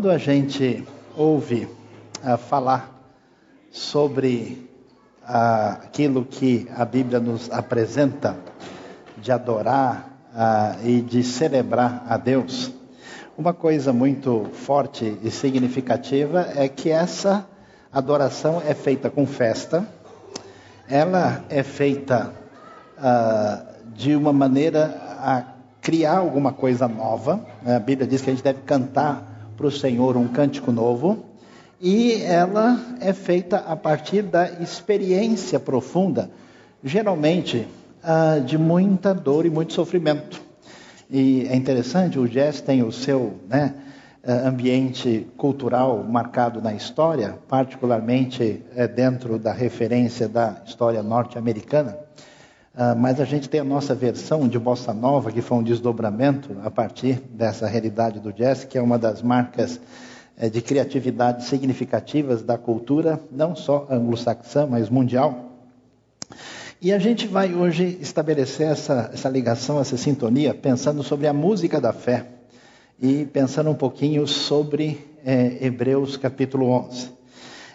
quando 0.00 0.12
a 0.12 0.16
gente 0.16 0.82
ouve 1.14 1.68
uh, 2.24 2.38
falar 2.38 2.90
sobre 3.70 4.66
uh, 5.22 5.84
aquilo 5.84 6.24
que 6.24 6.66
a 6.74 6.86
Bíblia 6.86 7.20
nos 7.20 7.50
apresenta 7.50 8.34
de 9.18 9.30
adorar 9.30 10.08
uh, 10.32 10.88
e 10.88 11.02
de 11.02 11.22
celebrar 11.22 12.06
a 12.08 12.16
Deus, 12.16 12.72
uma 13.36 13.52
coisa 13.52 13.92
muito 13.92 14.48
forte 14.54 15.18
e 15.22 15.30
significativa 15.30 16.48
é 16.56 16.66
que 16.66 16.88
essa 16.88 17.46
adoração 17.92 18.62
é 18.66 18.72
feita 18.72 19.10
com 19.10 19.26
festa, 19.26 19.86
ela 20.88 21.44
é 21.50 21.62
feita 21.62 22.32
de 23.94 24.16
uma 24.16 24.32
maneira 24.32 24.98
a 25.18 25.44
criar 25.82 26.16
alguma 26.16 26.54
coisa 26.54 26.88
nova. 26.88 27.44
A 27.66 27.78
Bíblia 27.78 28.08
diz 28.08 28.22
que 28.22 28.30
a 28.30 28.32
gente 28.32 28.42
deve 28.42 28.62
cantar 28.62 29.29
para 29.60 29.66
o 29.66 29.70
Senhor 29.70 30.16
um 30.16 30.26
cântico 30.26 30.72
novo, 30.72 31.22
e 31.78 32.22
ela 32.22 32.80
é 32.98 33.12
feita 33.12 33.58
a 33.58 33.76
partir 33.76 34.22
da 34.22 34.50
experiência 34.52 35.60
profunda, 35.60 36.30
geralmente 36.82 37.68
ah, 38.02 38.38
de 38.38 38.56
muita 38.56 39.12
dor 39.12 39.44
e 39.44 39.50
muito 39.50 39.74
sofrimento. 39.74 40.40
E 41.10 41.46
é 41.46 41.54
interessante, 41.54 42.18
o 42.18 42.26
jazz 42.26 42.62
tem 42.62 42.82
o 42.82 42.90
seu 42.90 43.34
né, 43.50 43.74
ah, 44.24 44.48
ambiente 44.48 45.26
cultural 45.36 46.02
marcado 46.04 46.62
na 46.62 46.72
história, 46.72 47.38
particularmente 47.46 48.62
é, 48.74 48.88
dentro 48.88 49.38
da 49.38 49.52
referência 49.52 50.26
da 50.26 50.56
história 50.64 51.02
norte-americana. 51.02 51.98
Uh, 52.72 52.94
mas 52.96 53.20
a 53.20 53.24
gente 53.24 53.48
tem 53.48 53.60
a 53.60 53.64
nossa 53.64 53.96
versão 53.96 54.46
de 54.46 54.56
bossa 54.56 54.94
nova, 54.94 55.32
que 55.32 55.42
foi 55.42 55.58
um 55.58 55.62
desdobramento 55.62 56.56
a 56.62 56.70
partir 56.70 57.20
dessa 57.32 57.66
realidade 57.66 58.20
do 58.20 58.32
jazz, 58.32 58.62
que 58.62 58.78
é 58.78 58.82
uma 58.82 58.96
das 58.96 59.22
marcas 59.22 59.80
uh, 60.40 60.48
de 60.48 60.62
criatividade 60.62 61.46
significativas 61.46 62.42
da 62.42 62.56
cultura, 62.56 63.20
não 63.30 63.56
só 63.56 63.88
anglo-saxã, 63.90 64.66
mas 64.66 64.88
mundial. 64.88 65.50
E 66.80 66.92
a 66.92 66.98
gente 66.98 67.26
vai 67.26 67.52
hoje 67.52 67.98
estabelecer 68.00 68.68
essa, 68.68 69.10
essa 69.12 69.28
ligação, 69.28 69.80
essa 69.80 69.96
sintonia, 69.96 70.54
pensando 70.54 71.02
sobre 71.02 71.26
a 71.26 71.32
música 71.32 71.80
da 71.80 71.92
fé 71.92 72.26
e 73.02 73.24
pensando 73.26 73.68
um 73.68 73.74
pouquinho 73.74 74.26
sobre 74.26 75.04
é, 75.24 75.58
Hebreus 75.60 76.16
capítulo 76.16 76.70
11. 76.70 77.10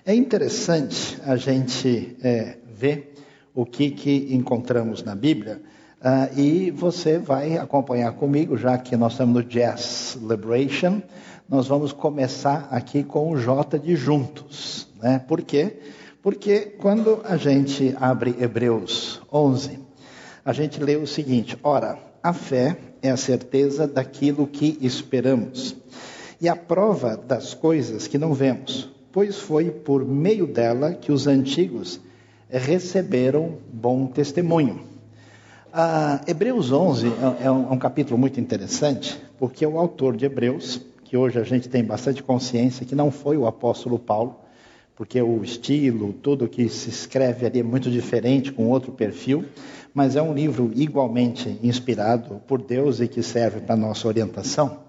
É 0.05 0.15
interessante 0.15 1.19
a 1.25 1.35
gente 1.35 2.15
é, 2.23 2.57
ver 2.73 3.14
o 3.55 3.65
que, 3.65 3.89
que 3.89 4.35
encontramos 4.35 5.01
na 5.01 5.15
Bíblia. 5.15 5.61
Uh, 6.01 6.39
e 6.39 6.71
você 6.71 7.17
vai 7.17 7.57
acompanhar 7.57 8.11
comigo, 8.11 8.57
já 8.57 8.77
que 8.77 8.95
nós 8.97 9.13
estamos 9.13 9.33
no 9.33 9.49
Jazz 9.49 9.81
Celebration, 10.19 11.01
nós 11.49 11.67
vamos 11.67 11.93
começar 11.93 12.67
aqui 12.69 13.03
com 13.03 13.31
o 13.31 13.37
J 13.37 13.79
de 13.79 13.95
juntos. 13.95 14.87
Né? 15.01 15.19
Por 15.19 15.41
quê? 15.41 15.77
Porque 16.21 16.75
quando 16.79 17.21
a 17.23 17.37
gente 17.37 17.95
abre 17.99 18.35
Hebreus 18.39 19.21
11, 19.31 19.79
a 20.43 20.51
gente 20.53 20.83
lê 20.83 20.95
o 20.95 21.07
seguinte: 21.07 21.57
ora, 21.63 21.97
a 22.21 22.33
fé 22.33 22.77
é 23.01 23.09
a 23.09 23.17
certeza 23.17 23.87
daquilo 23.87 24.45
que 24.45 24.77
esperamos 24.81 25.75
e 26.41 26.49
a 26.49 26.55
prova 26.55 27.15
das 27.15 27.53
coisas 27.53 28.07
que 28.07 28.17
não 28.17 28.33
vemos, 28.33 28.89
pois 29.11 29.37
foi 29.37 29.71
por 29.71 30.03
meio 30.05 30.45
dela 30.45 30.93
que 30.93 31.11
os 31.11 31.27
antigos 31.27 32.01
receberam 32.49 33.57
bom 33.71 34.07
testemunho. 34.07 34.81
Ah, 35.73 36.21
Hebreus 36.25 36.71
11 36.71 37.07
é, 37.07 37.45
é 37.45 37.51
um, 37.51 37.67
é 37.67 37.71
um 37.71 37.77
capítulo 37.77 38.17
muito 38.17 38.39
interessante, 38.39 39.19
porque 39.37 39.65
o 39.65 39.77
autor 39.77 40.15
de 40.15 40.25
Hebreus, 40.25 40.81
que 41.03 41.17
hoje 41.17 41.37
a 41.37 41.43
gente 41.43 41.67
tem 41.67 41.83
bastante 41.83 42.23
consciência 42.23 42.85
que 42.85 42.95
não 42.95 43.11
foi 43.11 43.35
o 43.35 43.45
apóstolo 43.45 43.99
Paulo, 43.99 44.39
porque 44.95 45.21
o 45.21 45.43
estilo, 45.43 46.13
tudo 46.13 46.47
que 46.47 46.69
se 46.69 46.89
escreve 46.89 47.45
ali 47.45 47.59
é 47.59 47.63
muito 47.63 47.91
diferente, 47.91 48.51
com 48.51 48.69
outro 48.69 48.93
perfil, 48.93 49.43
mas 49.93 50.15
é 50.15 50.21
um 50.21 50.33
livro 50.33 50.71
igualmente 50.73 51.59
inspirado 51.61 52.41
por 52.47 52.61
Deus 52.61 53.01
e 53.01 53.07
que 53.07 53.21
serve 53.21 53.59
para 53.59 53.75
nossa 53.75 54.07
orientação. 54.07 54.79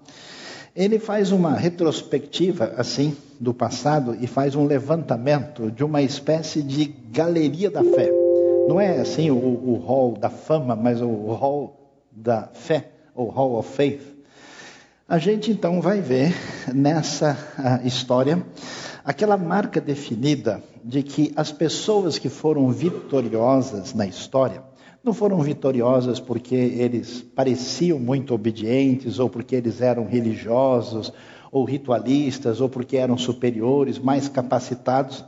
Ele 0.77 0.99
faz 0.99 1.31
uma 1.31 1.55
retrospectiva, 1.55 2.75
assim, 2.77 3.17
do 3.39 3.51
passado 3.51 4.15
e 4.21 4.27
faz 4.27 4.53
um 4.53 4.63
levantamento 4.63 5.71
de 5.71 5.83
uma 5.83 6.03
espécie 6.03 6.61
de 6.61 6.85
galeria 6.85 7.71
da 7.71 7.83
fé. 7.83 8.13
Não 8.63 8.79
é 8.79 8.99
assim 8.99 9.31
o, 9.31 9.35
o 9.35 9.81
hall 9.83 10.13
da 10.13 10.29
fama, 10.29 10.75
mas 10.75 11.01
o 11.01 11.33
hall 11.33 12.05
da 12.11 12.47
fé, 12.53 12.91
o 13.15 13.23
hall 13.23 13.57
of 13.57 13.75
faith. 13.75 14.03
A 15.09 15.17
gente 15.17 15.49
então 15.49 15.81
vai 15.81 15.99
ver 15.99 16.31
nessa 16.71 17.35
história 17.83 18.45
aquela 19.03 19.35
marca 19.35 19.81
definida 19.81 20.61
de 20.83 21.01
que 21.01 21.33
as 21.35 21.51
pessoas 21.51 22.19
que 22.19 22.29
foram 22.29 22.69
vitoriosas 22.69 23.95
na 23.95 24.05
história, 24.05 24.61
não 25.07 25.13
foram 25.13 25.39
vitoriosas 25.39 26.19
porque 26.19 26.53
eles 26.53 27.25
pareciam 27.33 27.97
muito 27.97 28.33
obedientes, 28.33 29.19
ou 29.19 29.29
porque 29.29 29.55
eles 29.55 29.81
eram 29.81 30.05
religiosos, 30.05 31.13
ou 31.49 31.63
ritualistas, 31.63 32.59
ou 32.59 32.67
porque 32.67 32.97
eram 32.97 33.17
superiores, 33.17 33.97
mais 33.97 34.27
capacitados, 34.27 35.23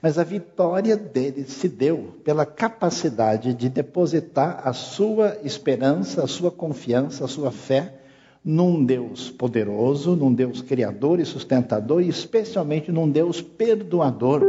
mas 0.00 0.18
a 0.18 0.24
vitória 0.24 0.96
deles 0.96 1.52
se 1.52 1.68
deu 1.68 2.14
pela 2.24 2.46
capacidade 2.46 3.52
de 3.52 3.68
depositar 3.68 4.62
a 4.64 4.72
sua 4.72 5.36
esperança, 5.44 6.24
a 6.24 6.26
sua 6.26 6.50
confiança, 6.50 7.26
a 7.26 7.28
sua 7.28 7.50
fé 7.50 7.96
num 8.42 8.82
Deus 8.82 9.30
poderoso, 9.30 10.16
num 10.16 10.32
Deus 10.32 10.62
criador 10.62 11.20
e 11.20 11.26
sustentador, 11.26 12.00
e 12.00 12.08
especialmente 12.08 12.90
num 12.90 13.10
Deus 13.10 13.42
perdoador 13.42 14.42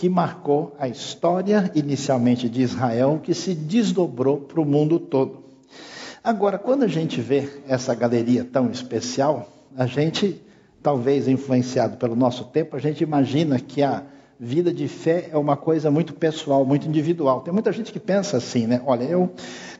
que 0.00 0.08
marcou 0.08 0.74
a 0.78 0.88
história 0.88 1.70
inicialmente 1.74 2.48
de 2.48 2.62
Israel, 2.62 3.20
que 3.22 3.34
se 3.34 3.54
desdobrou 3.54 4.38
para 4.38 4.58
o 4.58 4.64
mundo 4.64 4.98
todo. 4.98 5.44
Agora, 6.24 6.56
quando 6.56 6.84
a 6.84 6.88
gente 6.88 7.20
vê 7.20 7.46
essa 7.68 7.94
galeria 7.94 8.42
tão 8.42 8.70
especial, 8.70 9.46
a 9.76 9.84
gente, 9.84 10.40
talvez 10.82 11.28
influenciado 11.28 11.98
pelo 11.98 12.16
nosso 12.16 12.44
tempo, 12.44 12.76
a 12.76 12.78
gente 12.78 13.04
imagina 13.04 13.60
que 13.60 13.82
a 13.82 14.02
vida 14.38 14.72
de 14.72 14.88
fé 14.88 15.28
é 15.30 15.36
uma 15.36 15.54
coisa 15.54 15.90
muito 15.90 16.14
pessoal, 16.14 16.64
muito 16.64 16.88
individual. 16.88 17.42
Tem 17.42 17.52
muita 17.52 17.70
gente 17.70 17.92
que 17.92 18.00
pensa 18.00 18.38
assim, 18.38 18.66
né? 18.66 18.80
Olha, 18.86 19.04
eu 19.04 19.30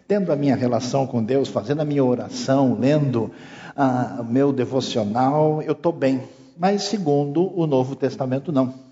tendo 0.06 0.30
a 0.30 0.36
minha 0.36 0.54
relação 0.54 1.06
com 1.06 1.24
Deus, 1.24 1.48
fazendo 1.48 1.80
a 1.80 1.84
minha 1.86 2.04
oração, 2.04 2.76
lendo 2.78 3.30
ah, 3.74 4.18
o 4.20 4.24
meu 4.24 4.52
devocional, 4.52 5.62
eu 5.62 5.72
estou 5.72 5.92
bem. 5.92 6.20
Mas 6.58 6.82
segundo 6.82 7.58
o 7.58 7.66
Novo 7.66 7.96
Testamento, 7.96 8.52
não 8.52 8.89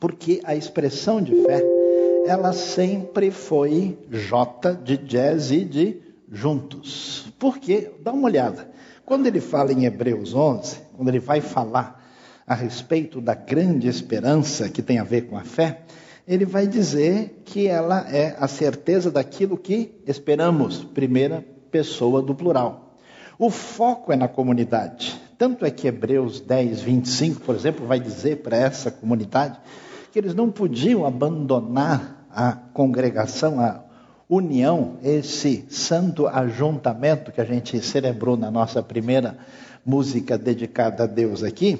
porque 0.00 0.40
a 0.44 0.54
expressão 0.54 1.20
de 1.20 1.34
fé, 1.34 1.66
ela 2.22 2.52
sempre 2.52 3.30
foi 3.30 3.98
J 4.10 4.74
de 4.74 4.96
jazz 4.96 5.50
e 5.50 5.64
de 5.64 6.00
juntos. 6.30 7.32
Porque, 7.38 7.92
dá 8.00 8.12
uma 8.12 8.26
olhada, 8.26 8.70
quando 9.04 9.26
ele 9.26 9.40
fala 9.40 9.72
em 9.72 9.84
Hebreus 9.84 10.34
11, 10.34 10.76
quando 10.96 11.08
ele 11.08 11.18
vai 11.18 11.40
falar 11.40 12.04
a 12.46 12.54
respeito 12.54 13.20
da 13.20 13.34
grande 13.34 13.88
esperança 13.88 14.68
que 14.68 14.82
tem 14.82 14.98
a 14.98 15.04
ver 15.04 15.22
com 15.22 15.36
a 15.36 15.44
fé, 15.44 15.82
ele 16.26 16.44
vai 16.44 16.66
dizer 16.66 17.42
que 17.44 17.66
ela 17.66 18.06
é 18.10 18.36
a 18.38 18.46
certeza 18.46 19.10
daquilo 19.10 19.56
que 19.56 19.94
esperamos, 20.06 20.84
primeira 20.84 21.44
pessoa 21.70 22.20
do 22.20 22.34
plural. 22.34 22.96
O 23.38 23.50
foco 23.50 24.12
é 24.12 24.16
na 24.16 24.28
comunidade. 24.28 25.18
Tanto 25.38 25.64
é 25.64 25.70
que 25.70 25.86
Hebreus 25.86 26.40
10, 26.40 26.82
25, 26.82 27.40
por 27.40 27.54
exemplo, 27.54 27.86
vai 27.86 28.00
dizer 28.00 28.38
para 28.42 28.56
essa 28.56 28.90
comunidade 28.90 29.58
que 30.12 30.18
eles 30.18 30.34
não 30.34 30.50
podiam 30.50 31.06
abandonar 31.06 32.26
a 32.30 32.52
congregação, 32.52 33.60
a 33.60 33.82
união, 34.28 34.96
esse 35.02 35.64
santo 35.70 36.26
ajuntamento 36.26 37.32
que 37.32 37.40
a 37.40 37.44
gente 37.44 37.80
celebrou 37.80 38.36
na 38.36 38.50
nossa 38.50 38.82
primeira 38.82 39.38
música 39.84 40.36
dedicada 40.36 41.04
a 41.04 41.06
Deus 41.06 41.42
aqui. 41.42 41.78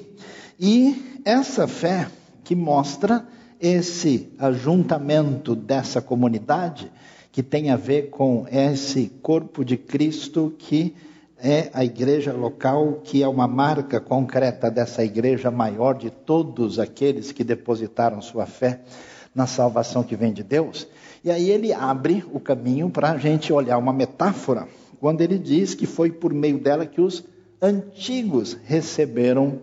E 0.59 1.21
essa 1.23 1.67
fé 1.67 2.07
que 2.43 2.55
mostra 2.55 3.25
esse 3.59 4.33
ajuntamento 4.39 5.55
dessa 5.55 6.01
comunidade 6.01 6.91
que 7.31 7.43
tem 7.43 7.69
a 7.69 7.75
ver 7.75 8.09
com 8.09 8.45
esse 8.51 9.11
corpo 9.21 9.63
de 9.63 9.77
Cristo 9.77 10.53
que 10.57 10.95
é 11.41 11.69
a 11.73 11.83
igreja 11.83 12.33
local, 12.33 13.01
que 13.03 13.23
é 13.23 13.27
uma 13.27 13.47
marca 13.47 13.99
concreta 13.99 14.69
dessa 14.69 15.03
igreja 15.03 15.49
maior 15.49 15.97
de 15.97 16.09
todos 16.09 16.79
aqueles 16.79 17.31
que 17.31 17.43
depositaram 17.43 18.21
sua 18.21 18.45
fé 18.45 18.81
na 19.33 19.47
salvação 19.47 20.03
que 20.03 20.15
vem 20.15 20.33
de 20.33 20.43
Deus. 20.43 20.87
E 21.23 21.31
aí 21.31 21.49
ele 21.49 21.73
abre 21.73 22.23
o 22.31 22.39
caminho 22.39 22.89
para 22.89 23.11
a 23.11 23.17
gente 23.17 23.51
olhar 23.53 23.77
uma 23.77 23.93
metáfora, 23.93 24.67
quando 24.99 25.21
ele 25.21 25.37
diz 25.37 25.73
que 25.73 25.85
foi 25.85 26.11
por 26.11 26.33
meio 26.33 26.59
dela 26.59 26.85
que 26.85 26.99
os 26.99 27.23
antigos 27.61 28.57
receberam 28.65 29.59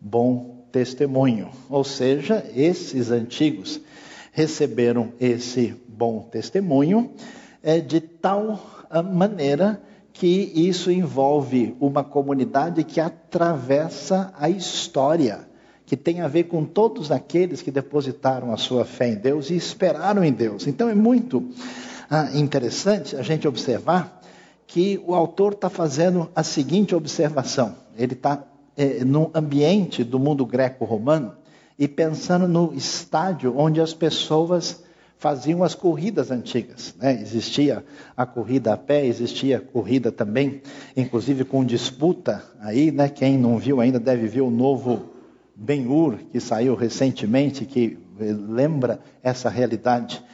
bom 0.00 0.64
testemunho. 0.72 1.50
Ou 1.68 1.84
seja, 1.84 2.44
esses 2.54 3.10
antigos 3.10 3.80
receberam 4.32 5.12
esse 5.20 5.74
bom 5.88 6.22
testemunho 6.22 7.10
é, 7.62 7.78
de 7.78 8.00
tal 8.00 8.86
maneira 9.12 9.80
que 10.20 10.52
isso 10.54 10.90
envolve 10.90 11.74
uma 11.80 12.04
comunidade 12.04 12.84
que 12.84 13.00
atravessa 13.00 14.30
a 14.38 14.50
história, 14.50 15.48
que 15.86 15.96
tem 15.96 16.20
a 16.20 16.28
ver 16.28 16.44
com 16.44 16.62
todos 16.62 17.10
aqueles 17.10 17.62
que 17.62 17.70
depositaram 17.70 18.52
a 18.52 18.58
sua 18.58 18.84
fé 18.84 19.08
em 19.08 19.14
Deus 19.14 19.48
e 19.48 19.56
esperaram 19.56 20.22
em 20.22 20.30
Deus. 20.30 20.66
Então 20.66 20.90
é 20.90 20.94
muito 20.94 21.48
ah, 22.10 22.28
interessante 22.34 23.16
a 23.16 23.22
gente 23.22 23.48
observar 23.48 24.20
que 24.66 25.02
o 25.06 25.14
autor 25.14 25.54
está 25.54 25.70
fazendo 25.70 26.28
a 26.36 26.42
seguinte 26.42 26.94
observação: 26.94 27.74
ele 27.96 28.12
está 28.12 28.44
é, 28.76 29.02
no 29.02 29.30
ambiente 29.32 30.04
do 30.04 30.18
mundo 30.18 30.44
greco-romano 30.44 31.32
e 31.78 31.88
pensando 31.88 32.46
no 32.46 32.74
estádio 32.74 33.54
onde 33.56 33.80
as 33.80 33.94
pessoas 33.94 34.84
faziam 35.20 35.62
as 35.62 35.74
corridas 35.74 36.30
antigas. 36.30 36.94
Né? 36.98 37.20
Existia 37.20 37.84
a 38.16 38.24
corrida 38.24 38.72
a 38.72 38.76
pé, 38.76 39.04
existia 39.04 39.58
a 39.58 39.60
corrida 39.60 40.10
também, 40.10 40.62
inclusive 40.96 41.44
com 41.44 41.62
disputa 41.62 42.42
aí, 42.58 42.90
né? 42.90 43.06
Quem 43.10 43.36
não 43.36 43.58
viu 43.58 43.82
ainda 43.82 44.00
deve 44.00 44.26
ver 44.26 44.40
o 44.40 44.50
novo 44.50 45.10
Ben-Hur, 45.54 46.16
que 46.32 46.40
saiu 46.40 46.74
recentemente, 46.74 47.66
que 47.66 47.98
lembra 48.18 48.98
essa 49.22 49.50
realidade 49.50 50.24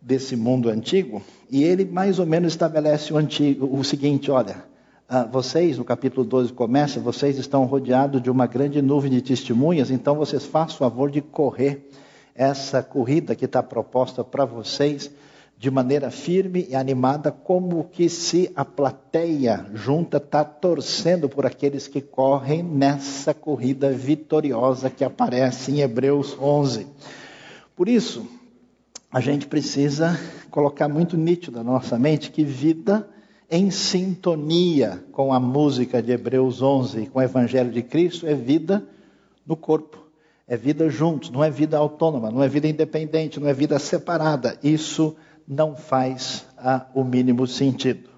desse 0.00 0.36
mundo 0.36 0.68
antigo. 0.68 1.20
E 1.50 1.64
ele 1.64 1.84
mais 1.84 2.20
ou 2.20 2.26
menos 2.26 2.52
estabelece 2.52 3.12
o, 3.12 3.16
antigo, 3.16 3.68
o 3.76 3.82
seguinte: 3.82 4.30
olha, 4.30 4.64
ah, 5.08 5.24
vocês, 5.24 5.76
no 5.76 5.84
capítulo 5.84 6.24
12 6.24 6.52
começa, 6.52 7.00
vocês 7.00 7.36
estão 7.36 7.64
rodeados 7.64 8.22
de 8.22 8.30
uma 8.30 8.46
grande 8.46 8.80
nuvem 8.80 9.10
de 9.10 9.20
testemunhas, 9.20 9.90
então 9.90 10.14
vocês 10.14 10.46
façam 10.46 10.76
o 10.76 10.78
favor 10.78 11.10
de 11.10 11.20
correr 11.20 11.90
essa 12.34 12.82
corrida 12.82 13.34
que 13.34 13.44
está 13.44 13.62
proposta 13.62 14.24
para 14.24 14.44
vocês 14.44 15.10
de 15.56 15.70
maneira 15.70 16.10
firme 16.10 16.66
e 16.68 16.74
animada, 16.74 17.30
como 17.30 17.84
que 17.84 18.08
se 18.08 18.50
a 18.56 18.64
plateia 18.64 19.64
junta 19.72 20.16
está 20.16 20.44
torcendo 20.44 21.28
por 21.28 21.46
aqueles 21.46 21.86
que 21.86 22.00
correm 22.00 22.62
nessa 22.62 23.32
corrida 23.32 23.90
vitoriosa 23.90 24.90
que 24.90 25.04
aparece 25.04 25.70
em 25.70 25.80
Hebreus 25.80 26.36
11. 26.38 26.86
Por 27.76 27.88
isso, 27.88 28.26
a 29.10 29.20
gente 29.20 29.46
precisa 29.46 30.18
colocar 30.50 30.88
muito 30.88 31.16
nítido 31.16 31.58
na 31.58 31.64
nossa 31.64 31.98
mente 31.98 32.30
que 32.30 32.44
vida 32.44 33.08
em 33.48 33.70
sintonia 33.70 35.04
com 35.12 35.32
a 35.32 35.38
música 35.38 36.02
de 36.02 36.10
Hebreus 36.10 36.60
11, 36.60 37.06
com 37.06 37.20
o 37.20 37.22
Evangelho 37.22 37.70
de 37.70 37.82
Cristo, 37.82 38.26
é 38.26 38.34
vida 38.34 38.84
no 39.46 39.56
corpo. 39.56 40.03
É 40.46 40.56
vida 40.56 40.90
juntos, 40.90 41.30
não 41.30 41.42
é 41.42 41.50
vida 41.50 41.78
autônoma, 41.78 42.30
não 42.30 42.42
é 42.42 42.48
vida 42.48 42.68
independente, 42.68 43.40
não 43.40 43.48
é 43.48 43.54
vida 43.54 43.78
separada. 43.78 44.58
Isso 44.62 45.16
não 45.48 45.74
faz 45.74 46.46
ah, 46.58 46.86
o 46.94 47.02
mínimo 47.02 47.46
sentido. 47.46 48.10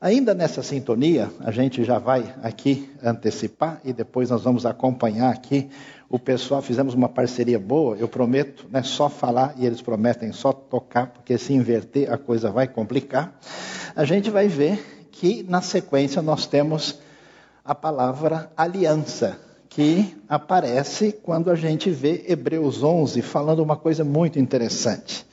Ainda 0.00 0.32
nessa 0.32 0.62
sintonia, 0.62 1.28
a 1.40 1.50
gente 1.50 1.82
já 1.82 1.98
vai 1.98 2.32
aqui 2.44 2.88
antecipar 3.02 3.80
e 3.84 3.92
depois 3.92 4.30
nós 4.30 4.44
vamos 4.44 4.64
acompanhar 4.64 5.32
aqui 5.32 5.68
o 6.08 6.20
pessoal. 6.20 6.62
Fizemos 6.62 6.94
uma 6.94 7.08
parceria 7.08 7.58
boa, 7.58 7.96
eu 7.96 8.06
prometo, 8.06 8.66
né, 8.70 8.84
só 8.84 9.08
falar 9.08 9.54
e 9.56 9.66
eles 9.66 9.82
prometem 9.82 10.30
só 10.30 10.52
tocar, 10.52 11.08
porque 11.08 11.36
se 11.36 11.52
inverter 11.52 12.12
a 12.12 12.16
coisa 12.16 12.52
vai 12.52 12.68
complicar. 12.68 13.36
A 13.96 14.04
gente 14.04 14.30
vai 14.30 14.46
ver 14.46 15.08
que 15.10 15.42
na 15.42 15.60
sequência 15.60 16.22
nós 16.22 16.46
temos 16.46 17.00
a 17.64 17.74
palavra 17.74 18.52
aliança 18.56 19.47
que 19.68 20.16
aparece 20.28 21.12
quando 21.12 21.50
a 21.50 21.54
gente 21.54 21.90
vê 21.90 22.24
Hebreus 22.26 22.82
11 22.82 23.22
falando 23.22 23.62
uma 23.62 23.76
coisa 23.76 24.04
muito 24.04 24.38
interessante. 24.38 25.26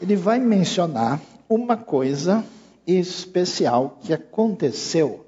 Ele 0.00 0.16
vai 0.16 0.38
mencionar 0.38 1.20
uma 1.48 1.76
coisa 1.76 2.44
especial 2.86 3.98
que 4.00 4.12
aconteceu 4.12 5.26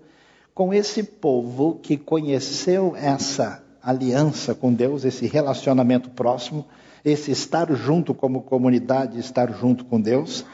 com 0.55 0.73
esse 0.73 1.03
povo 1.03 1.79
que 1.83 1.97
conheceu 1.97 2.95
essa 2.97 3.63
aliança 3.83 4.55
com 4.55 4.73
Deus, 4.73 5.05
esse 5.05 5.27
relacionamento 5.27 6.11
próximo, 6.11 6.67
esse 7.05 7.31
estar 7.31 7.73
junto 7.75 8.13
como 8.15 8.43
comunidade, 8.43 9.19
estar 9.19 9.51
junto 9.53 9.85
com 9.85 10.01
Deus, 10.01 10.45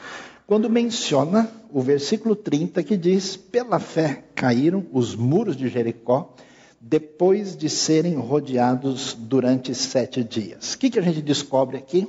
quando 0.46 0.70
menciona 0.70 1.50
o 1.72 1.80
versículo 1.80 2.36
30 2.36 2.82
que 2.84 2.96
diz: 2.96 3.36
Pela 3.36 3.80
fé 3.80 4.22
caíram 4.34 4.86
os 4.92 5.16
muros 5.16 5.56
de 5.56 5.68
Jericó 5.68 6.34
depois 6.80 7.56
de 7.56 7.68
serem 7.68 8.14
rodeados 8.14 9.14
durante 9.14 9.74
sete 9.74 10.22
dias. 10.22 10.74
O 10.74 10.78
que, 10.78 10.90
que 10.90 10.98
a 10.98 11.02
gente 11.02 11.22
descobre 11.22 11.76
aqui? 11.76 12.06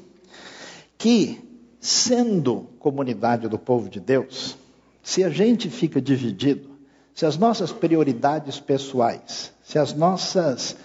Que, 0.97 1.41
sendo 1.79 2.67
comunidade 2.79 3.47
do 3.47 3.57
povo 3.57 3.89
de 3.89 3.99
Deus, 3.99 4.57
se 5.01 5.23
a 5.23 5.29
gente 5.29 5.69
fica 5.69 6.01
dividido, 6.01 6.69
se 7.13 7.25
as 7.25 7.37
nossas 7.37 7.71
prioridades 7.71 8.59
pessoais, 8.59 9.51
se 9.63 9.79
as 9.79 9.93
nossas 9.93 10.75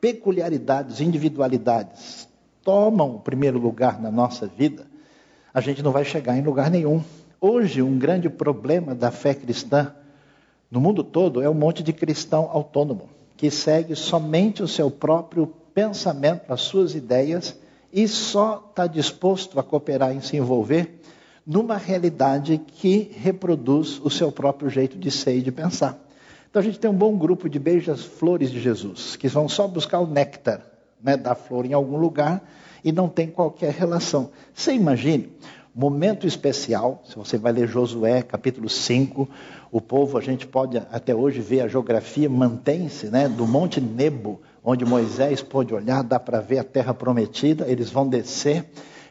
peculiaridades, 0.00 1.00
individualidades 1.00 2.28
tomam 2.62 3.16
o 3.16 3.20
primeiro 3.20 3.58
lugar 3.58 4.00
na 4.00 4.10
nossa 4.10 4.46
vida, 4.46 4.86
a 5.52 5.60
gente 5.60 5.82
não 5.82 5.92
vai 5.92 6.04
chegar 6.04 6.36
em 6.36 6.42
lugar 6.42 6.70
nenhum. 6.70 7.02
Hoje, 7.40 7.80
um 7.80 7.98
grande 7.98 8.28
problema 8.28 8.94
da 8.94 9.10
fé 9.10 9.34
cristã 9.34 9.94
no 10.74 10.80
mundo 10.80 11.04
todo 11.04 11.40
é 11.40 11.48
um 11.48 11.54
monte 11.54 11.84
de 11.84 11.92
cristão 11.92 12.50
autônomo, 12.52 13.08
que 13.36 13.48
segue 13.48 13.94
somente 13.94 14.60
o 14.60 14.66
seu 14.66 14.90
próprio 14.90 15.46
pensamento, 15.72 16.52
as 16.52 16.62
suas 16.62 16.96
ideias, 16.96 17.56
e 17.92 18.08
só 18.08 18.66
está 18.70 18.88
disposto 18.88 19.60
a 19.60 19.62
cooperar 19.62 20.16
e 20.16 20.20
se 20.20 20.36
envolver 20.36 21.00
numa 21.46 21.76
realidade 21.76 22.58
que 22.58 23.12
reproduz 23.14 24.00
o 24.02 24.10
seu 24.10 24.32
próprio 24.32 24.68
jeito 24.68 24.98
de 24.98 25.12
ser 25.12 25.36
e 25.36 25.42
de 25.42 25.52
pensar. 25.52 25.96
Então 26.50 26.58
a 26.58 26.64
gente 26.64 26.80
tem 26.80 26.90
um 26.90 26.96
bom 26.96 27.16
grupo 27.16 27.48
de 27.48 27.60
beijas-flores 27.60 28.50
de 28.50 28.60
Jesus, 28.60 29.14
que 29.14 29.28
vão 29.28 29.48
só 29.48 29.68
buscar 29.68 30.00
o 30.00 30.08
néctar 30.08 30.60
né, 31.00 31.16
da 31.16 31.36
flor 31.36 31.66
em 31.66 31.72
algum 31.72 31.98
lugar 31.98 32.42
e 32.82 32.90
não 32.90 33.08
tem 33.08 33.28
qualquer 33.28 33.72
relação. 33.72 34.30
Você 34.52 34.72
imagine 34.72 35.30
momento 35.74 36.26
especial, 36.26 37.02
se 37.04 37.16
você 37.16 37.36
vai 37.36 37.52
ler 37.52 37.66
Josué, 37.66 38.22
capítulo 38.22 38.68
5, 38.68 39.28
o 39.72 39.80
povo, 39.80 40.16
a 40.16 40.20
gente 40.20 40.46
pode 40.46 40.78
até 40.78 41.12
hoje 41.12 41.40
ver 41.40 41.62
a 41.62 41.68
geografia, 41.68 42.30
mantém-se, 42.30 43.06
né, 43.06 43.28
do 43.28 43.44
Monte 43.44 43.80
Nebo, 43.80 44.40
onde 44.62 44.84
Moisés 44.84 45.42
pôde 45.42 45.74
olhar, 45.74 46.04
dá 46.04 46.20
para 46.20 46.40
ver 46.40 46.58
a 46.58 46.64
terra 46.64 46.94
prometida, 46.94 47.66
eles 47.66 47.90
vão 47.90 48.08
descer 48.08 48.64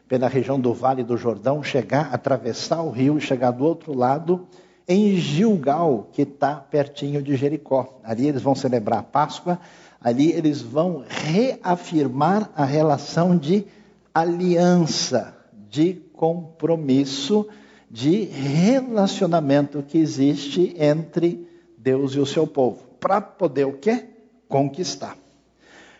pela 0.07 0.29
região 0.29 0.57
do 0.57 0.73
Vale 0.73 1.03
do 1.03 1.17
Jordão, 1.17 1.61
chegar, 1.61 2.13
atravessar 2.13 2.81
o 2.81 2.91
rio 2.91 3.17
e 3.17 3.21
chegar 3.21 3.51
do 3.51 3.65
outro 3.65 3.93
lado, 3.93 4.47
em 4.87 5.15
Gilgal, 5.17 6.09
que 6.13 6.21
está 6.21 6.55
pertinho 6.55 7.21
de 7.21 7.35
Jericó. 7.35 7.99
Ali 8.03 8.27
eles 8.27 8.41
vão 8.41 8.55
celebrar 8.55 8.99
a 8.99 9.03
Páscoa, 9.03 9.59
ali 10.01 10.31
eles 10.31 10.61
vão 10.61 11.03
reafirmar 11.07 12.49
a 12.55 12.63
relação 12.63 13.37
de 13.37 13.65
aliança, 14.13 15.35
de 15.69 16.01
compromisso 16.23 17.49
de 17.91 18.23
relacionamento 18.23 19.83
que 19.83 19.97
existe 19.97 20.73
entre 20.79 21.45
Deus 21.77 22.15
e 22.15 22.19
o 22.19 22.25
seu 22.25 22.47
povo, 22.47 22.81
para 22.97 23.19
poder 23.19 23.65
o 23.65 23.73
quê? 23.73 24.05
Conquistar. 24.47 25.17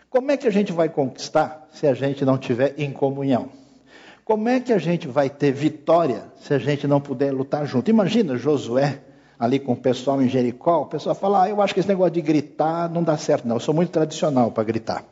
Como 0.08 0.30
é 0.30 0.38
que 0.38 0.48
a 0.48 0.50
gente 0.50 0.72
vai 0.72 0.88
conquistar 0.88 1.68
se 1.74 1.86
a 1.86 1.92
gente 1.92 2.24
não 2.24 2.38
tiver 2.38 2.74
em 2.78 2.90
comunhão? 2.90 3.50
Como 4.24 4.48
é 4.48 4.60
que 4.60 4.72
a 4.72 4.78
gente 4.78 5.06
vai 5.06 5.28
ter 5.28 5.52
vitória 5.52 6.24
se 6.40 6.54
a 6.54 6.58
gente 6.58 6.86
não 6.86 7.02
puder 7.02 7.30
lutar 7.30 7.66
junto? 7.66 7.90
Imagina 7.90 8.34
Josué 8.38 9.00
ali 9.38 9.58
com 9.58 9.72
o 9.72 9.76
pessoal 9.76 10.22
em 10.22 10.28
Jericó, 10.30 10.80
o 10.80 10.86
pessoal 10.86 11.14
fala: 11.14 11.42
ah, 11.42 11.50
eu 11.50 11.60
acho 11.60 11.74
que 11.74 11.80
esse 11.80 11.88
negócio 11.90 12.14
de 12.14 12.22
gritar 12.22 12.88
não 12.88 13.02
dá 13.02 13.18
certo, 13.18 13.46
não. 13.46 13.56
Eu 13.56 13.60
sou 13.60 13.74
muito 13.74 13.90
tradicional 13.90 14.50
para 14.50 14.64
gritar. 14.64 15.04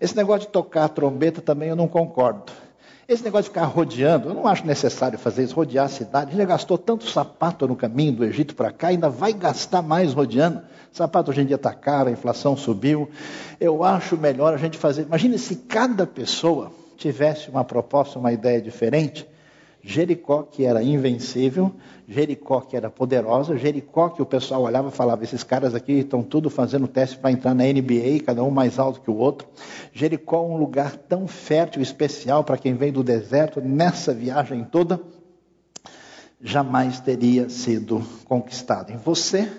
Esse 0.00 0.16
negócio 0.16 0.42
de 0.42 0.52
tocar 0.52 0.84
a 0.84 0.88
trombeta 0.88 1.40
também 1.40 1.70
eu 1.70 1.74
não 1.74 1.88
concordo. 1.88 2.69
Esse 3.10 3.24
negócio 3.24 3.46
de 3.46 3.48
ficar 3.48 3.64
rodeando, 3.64 4.28
eu 4.28 4.34
não 4.34 4.46
acho 4.46 4.64
necessário 4.64 5.18
fazer 5.18 5.42
isso, 5.42 5.56
rodear 5.56 5.86
a 5.86 5.88
cidade. 5.88 6.36
Já 6.36 6.44
gastou 6.44 6.78
tanto 6.78 7.10
sapato 7.10 7.66
no 7.66 7.74
caminho 7.74 8.12
do 8.12 8.24
Egito 8.24 8.54
para 8.54 8.70
cá, 8.70 8.86
ainda 8.86 9.08
vai 9.10 9.32
gastar 9.32 9.82
mais 9.82 10.12
rodeando. 10.12 10.62
Sapato 10.92 11.32
hoje 11.32 11.40
em 11.40 11.44
dia 11.44 11.56
está 11.56 11.74
caro, 11.74 12.08
a 12.08 12.12
inflação 12.12 12.56
subiu. 12.56 13.10
Eu 13.60 13.82
acho 13.82 14.16
melhor 14.16 14.54
a 14.54 14.56
gente 14.56 14.78
fazer. 14.78 15.02
Imagine 15.02 15.38
se 15.38 15.56
cada 15.56 16.06
pessoa 16.06 16.70
tivesse 16.96 17.50
uma 17.50 17.64
proposta, 17.64 18.16
uma 18.16 18.32
ideia 18.32 18.62
diferente. 18.62 19.26
Jericó, 19.82 20.42
que 20.42 20.64
era 20.64 20.82
invencível, 20.82 21.72
Jericó, 22.06 22.60
que 22.60 22.76
era 22.76 22.90
poderosa, 22.90 23.56
Jericó, 23.56 24.10
que 24.10 24.20
o 24.20 24.26
pessoal 24.26 24.62
olhava 24.62 24.88
e 24.88 24.92
falava: 24.92 25.24
esses 25.24 25.42
caras 25.42 25.74
aqui 25.74 25.92
estão 25.92 26.22
tudo 26.22 26.50
fazendo 26.50 26.86
teste 26.86 27.16
para 27.16 27.32
entrar 27.32 27.54
na 27.54 27.64
NBA, 27.64 28.20
cada 28.24 28.44
um 28.44 28.50
mais 28.50 28.78
alto 28.78 29.00
que 29.00 29.10
o 29.10 29.16
outro. 29.16 29.48
Jericó, 29.92 30.44
um 30.44 30.56
lugar 30.56 30.96
tão 30.96 31.26
fértil 31.26 31.80
especial 31.80 32.44
para 32.44 32.58
quem 32.58 32.74
vem 32.74 32.92
do 32.92 33.02
deserto, 33.02 33.60
nessa 33.60 34.12
viagem 34.12 34.64
toda, 34.64 35.00
jamais 36.40 37.00
teria 37.00 37.48
sido 37.48 38.02
conquistado. 38.26 38.92
Em 38.92 38.98
você, 38.98 39.50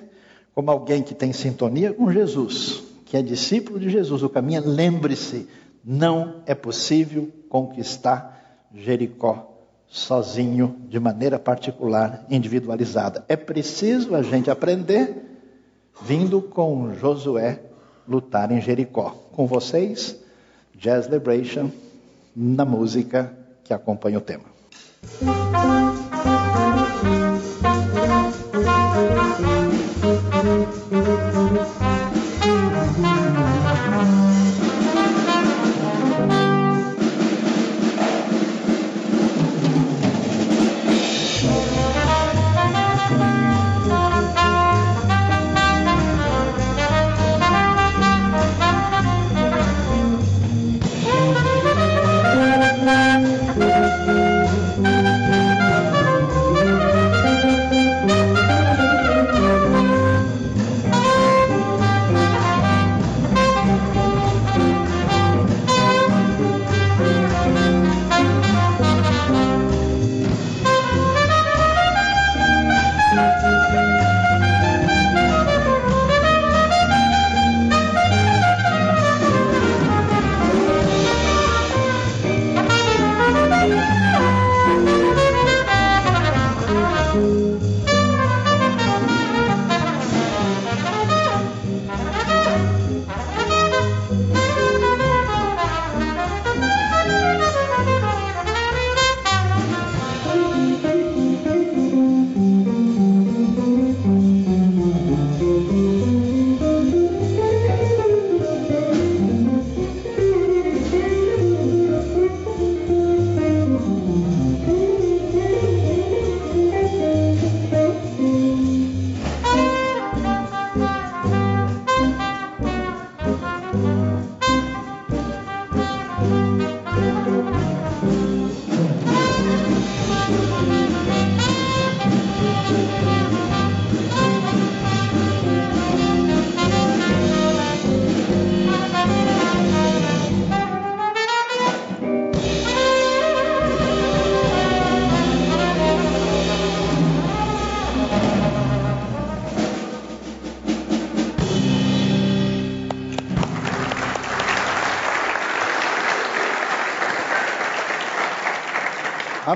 como 0.53 0.69
alguém 0.69 1.01
que 1.01 1.15
tem 1.15 1.33
sintonia 1.33 1.93
com 1.93 2.11
Jesus, 2.11 2.83
que 3.05 3.17
é 3.17 3.23
discípulo 3.23 3.79
de 3.79 3.89
Jesus, 3.89 4.21
o 4.21 4.29
caminho, 4.29 4.61
lembre-se: 4.63 5.47
não 5.83 6.43
é 6.45 6.53
possível 6.53 7.31
conquistar 7.49 8.67
Jericó 8.71 9.50
sozinho, 9.91 10.77
de 10.87 10.97
maneira 11.01 11.37
particular, 11.37 12.25
individualizada. 12.29 13.25
É 13.27 13.35
preciso 13.35 14.15
a 14.15 14.23
gente 14.23 14.49
aprender 14.49 15.13
vindo 16.01 16.41
com 16.41 16.93
Josué 16.95 17.61
lutar 18.07 18.51
em 18.51 18.61
Jericó. 18.61 19.09
Com 19.33 19.45
vocês, 19.45 20.17
Jazz 20.73 21.07
Liberation, 21.07 21.69
na 22.33 22.63
música 22.63 23.37
que 23.65 23.73
acompanha 23.73 24.17
o 24.17 24.21
tema. 24.21 24.45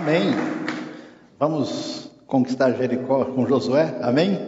Amém. 0.06 0.36
Vamos 1.40 2.12
conquistar 2.28 2.74
Jericó 2.74 3.26
com 3.26 3.48
Josué? 3.48 3.98
Amém? 4.04 4.40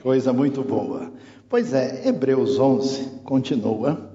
Coisa 0.00 0.32
muito 0.32 0.62
boa. 0.62 1.12
Pois 1.48 1.72
é, 1.74 2.06
Hebreus 2.06 2.60
11 2.60 3.22
continua 3.24 4.08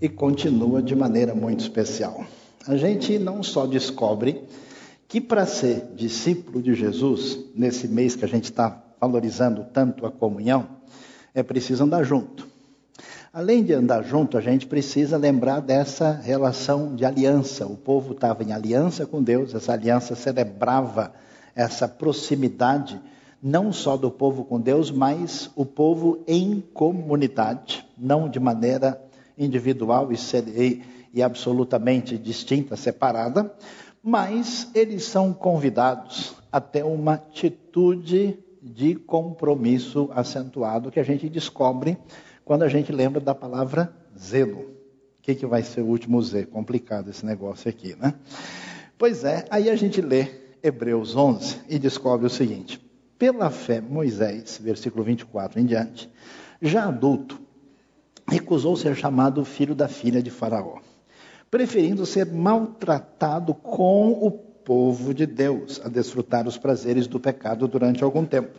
e 0.00 0.08
continua 0.08 0.80
de 0.80 0.94
maneira 0.94 1.34
muito 1.34 1.62
especial. 1.62 2.24
A 2.64 2.76
gente 2.76 3.18
não 3.18 3.42
só 3.42 3.66
descobre 3.66 4.44
que 5.08 5.20
para 5.20 5.46
ser 5.46 5.88
discípulo 5.96 6.62
de 6.62 6.74
Jesus, 6.74 7.36
nesse 7.52 7.88
mês 7.88 8.14
que 8.14 8.24
a 8.24 8.28
gente 8.28 8.44
está 8.44 8.84
valorizando 9.00 9.66
tanto 9.72 10.06
a 10.06 10.12
comunhão, 10.12 10.64
é 11.34 11.42
preciso 11.42 11.82
andar 11.82 12.04
junto. 12.04 12.46
Além 13.34 13.64
de 13.64 13.72
andar 13.72 14.04
junto, 14.04 14.38
a 14.38 14.40
gente 14.40 14.64
precisa 14.64 15.16
lembrar 15.16 15.58
dessa 15.58 16.12
relação 16.12 16.94
de 16.94 17.04
aliança. 17.04 17.66
O 17.66 17.76
povo 17.76 18.12
estava 18.12 18.44
em 18.44 18.52
aliança 18.52 19.06
com 19.06 19.20
Deus, 19.20 19.52
essa 19.52 19.72
aliança 19.72 20.14
celebrava 20.14 21.12
essa 21.52 21.88
proximidade, 21.88 23.00
não 23.42 23.72
só 23.72 23.96
do 23.96 24.08
povo 24.08 24.44
com 24.44 24.60
Deus, 24.60 24.88
mas 24.92 25.50
o 25.56 25.66
povo 25.66 26.22
em 26.28 26.62
comunidade, 26.72 27.84
não 27.98 28.28
de 28.28 28.38
maneira 28.38 29.02
individual 29.36 30.10
e, 30.12 30.80
e, 31.12 31.20
absolutamente 31.20 32.16
distinta, 32.16 32.76
separada, 32.76 33.52
mas 34.00 34.70
eles 34.76 35.06
são 35.06 35.32
convidados 35.32 36.36
a 36.52 36.60
ter 36.60 36.84
uma 36.84 37.14
atitude 37.14 38.38
de 38.62 38.94
compromisso 38.94 40.08
acentuado 40.14 40.92
que 40.92 41.00
a 41.00 41.04
gente 41.04 41.28
descobre 41.28 41.98
quando 42.44 42.62
a 42.62 42.68
gente 42.68 42.92
lembra 42.92 43.20
da 43.20 43.34
palavra 43.34 43.92
zelo. 44.18 44.60
O 45.18 45.22
que, 45.22 45.34
que 45.34 45.46
vai 45.46 45.62
ser 45.62 45.80
o 45.80 45.86
último 45.86 46.20
Z? 46.22 46.46
Complicado 46.46 47.08
esse 47.08 47.24
negócio 47.24 47.68
aqui, 47.70 47.96
né? 47.96 48.14
Pois 48.98 49.24
é, 49.24 49.46
aí 49.50 49.70
a 49.70 49.76
gente 49.76 50.00
lê 50.00 50.28
Hebreus 50.62 51.16
11 51.16 51.62
e 51.68 51.78
descobre 51.78 52.26
o 52.26 52.30
seguinte: 52.30 52.78
pela 53.18 53.50
fé, 53.50 53.80
Moisés, 53.80 54.60
versículo 54.62 55.02
24 55.02 55.58
em 55.58 55.64
diante, 55.64 56.10
já 56.60 56.86
adulto, 56.86 57.40
recusou 58.28 58.76
ser 58.76 58.94
chamado 58.94 59.44
filho 59.44 59.74
da 59.74 59.88
filha 59.88 60.22
de 60.22 60.30
Faraó, 60.30 60.78
preferindo 61.50 62.04
ser 62.04 62.26
maltratado 62.26 63.54
com 63.54 64.12
o 64.12 64.30
povo 64.30 65.14
de 65.14 65.26
Deus, 65.26 65.80
a 65.84 65.88
desfrutar 65.88 66.46
os 66.46 66.58
prazeres 66.58 67.06
do 67.06 67.18
pecado 67.18 67.66
durante 67.66 68.04
algum 68.04 68.24
tempo. 68.24 68.58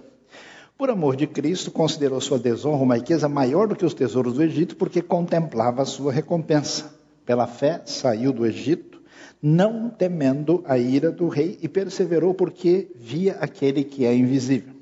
Por 0.77 0.89
amor 0.89 1.15
de 1.15 1.25
Cristo, 1.25 1.71
considerou 1.71 2.19
sua 2.19 2.37
desonra 2.37 2.83
uma 2.83 2.97
riqueza 2.97 3.29
maior 3.29 3.65
do 3.65 3.77
que 3.77 3.85
os 3.85 3.93
tesouros 3.93 4.33
do 4.33 4.43
Egito, 4.43 4.75
porque 4.75 5.01
contemplava 5.01 5.81
a 5.81 5.85
sua 5.85 6.11
recompensa. 6.11 6.93
Pela 7.25 7.47
fé, 7.47 7.81
saiu 7.85 8.33
do 8.33 8.45
Egito, 8.45 9.01
não 9.41 9.89
temendo 9.89 10.61
a 10.67 10.77
ira 10.77 11.13
do 11.13 11.29
rei, 11.29 11.57
e 11.61 11.69
perseverou 11.69 12.33
porque 12.33 12.91
via 12.93 13.37
aquele 13.39 13.85
que 13.85 14.05
é 14.05 14.13
invisível. 14.13 14.73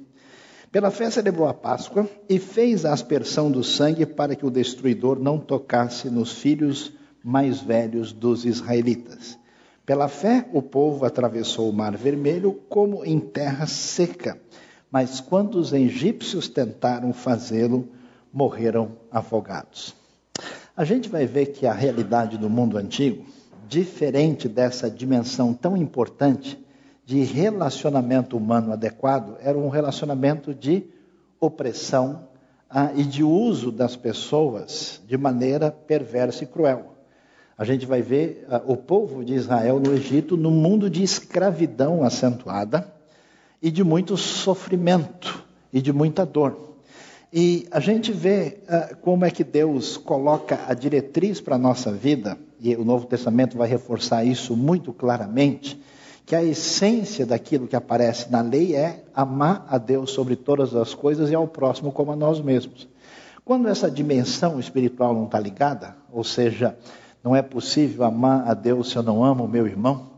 Pela 0.71 0.89
fé, 0.89 1.12
celebrou 1.12 1.47
a 1.47 1.53
Páscoa 1.53 2.09
e 2.27 2.39
fez 2.39 2.85
a 2.85 2.91
aspersão 2.91 3.51
do 3.51 3.63
sangue 3.63 4.07
para 4.07 4.35
que 4.35 4.47
o 4.47 4.50
destruidor 4.50 5.19
não 5.19 5.38
tocasse 5.38 6.09
nos 6.09 6.31
filhos 6.31 6.91
mais 7.23 7.62
velhos 7.62 8.12
dos 8.12 8.45
israelitas. 8.45 9.38
Pela 9.85 10.07
fé, 10.07 10.50
o 10.53 10.62
povo 10.63 11.05
atravessou 11.05 11.69
o 11.69 11.73
Mar 11.73 11.95
Vermelho 11.95 12.59
como 12.67 13.05
em 13.05 13.19
terra 13.19 13.67
seca 13.67 14.41
mas 14.93 15.19
quando 15.19 15.55
os 15.55 15.73
egípcios 15.73 16.47
tentaram 16.47 17.12
fazê-lo, 17.13 17.89
morreram 18.31 18.91
afogados. 19.12 19.95
A 20.77 20.85
gente 20.85 21.09
vai 21.09 21.25
ver 21.25 21.47
que 21.47 21.65
a 21.65 21.73
realidade 21.73 22.38
do 22.38 22.47
mundo 22.47 22.77
antigo, 22.77 23.25
diferente 23.67 24.47
dessa 24.47 24.91
dimensão 24.91 25.51
tão 25.51 25.75
importante 25.75 26.63
de 27.07 27.23
relacionamento 27.23 28.38
humano 28.38 28.71
adequado, 28.71 29.35
era 29.41 29.57
um 29.57 29.67
relacionamento 29.67 30.53
de 30.53 30.83
opressão 31.39 32.27
ah, 32.69 32.91
e 32.95 33.03
de 33.03 33.23
uso 33.23 33.71
das 33.71 33.95
pessoas 33.95 35.01
de 35.07 35.17
maneira 35.17 35.71
perversa 35.71 36.43
e 36.43 36.47
cruel. 36.47 36.93
A 37.57 37.65
gente 37.65 37.88
vai 37.88 38.03
ver 38.03 38.45
ah, 38.47 38.62
o 38.63 38.77
povo 38.77 39.25
de 39.25 39.33
Israel 39.33 39.79
no 39.79 39.91
Egito 39.91 40.38
num 40.38 40.51
mundo 40.51 40.88
de 40.88 41.01
escravidão 41.01 42.03
acentuada 42.03 42.93
e 43.63 43.72
de 43.72 43.82
muito 43.82 44.17
sofrimento 44.17 45.41
e 45.72 45.82
de 45.82 45.93
muita 45.93 46.25
dor. 46.25 46.75
E 47.32 47.65
a 47.72 47.79
gente 47.79 48.12
vê 48.12 48.60
uh, 48.67 48.98
como 48.98 49.24
é 49.24 49.32
que 49.32 49.43
Deus 49.43 49.96
coloca 49.96 50.60
a 50.67 50.74
diretriz 50.74 51.39
para 51.39 51.55
a 51.55 51.58
nossa 51.58 51.89
vida, 51.89 52.38
e 52.60 52.75
o 52.75 52.84
Novo 52.84 53.08
Testamento 53.08 53.58
vai 53.58 53.67
reforçar 53.67 54.25
isso 54.25 54.55
muito 54.55 54.91
claramente, 54.91 55.82
que 56.25 56.36
a 56.36 56.43
essência 56.43 57.25
daquilo 57.25 57.67
que 57.67 57.75
aparece 57.75 58.29
na 58.29 58.41
lei 58.41 58.75
é 58.75 59.03
amar 59.15 59.65
a 59.70 59.77
Deus 59.77 60.12
sobre 60.12 60.36
todas 60.36 60.75
as 60.75 60.93
coisas 60.93 61.32
e 61.32 61.36
ao 61.36 61.48
próximo 61.48 61.91
como 61.91 62.12
a 62.12 62.15
nós 62.15 62.41
mesmos. 62.41 62.88
Quando 63.46 63.67
essa 63.67 63.89
dimensão 63.89 64.60
espiritual 64.60 65.13
não 65.13 65.25
está 65.25 65.39
ligada, 65.39 65.96
ou 66.12 66.24
seja, 66.24 66.77
não 67.24 67.36
é 67.36 67.41
possível 67.41 68.03
amar 68.03 68.48
a 68.48 68.53
Deus 68.53 68.91
se 68.91 68.96
eu 68.98 69.03
não 69.03 69.24
amo 69.24 69.46
o 69.46 69.50
meu 69.50 69.65
irmão, 69.65 70.12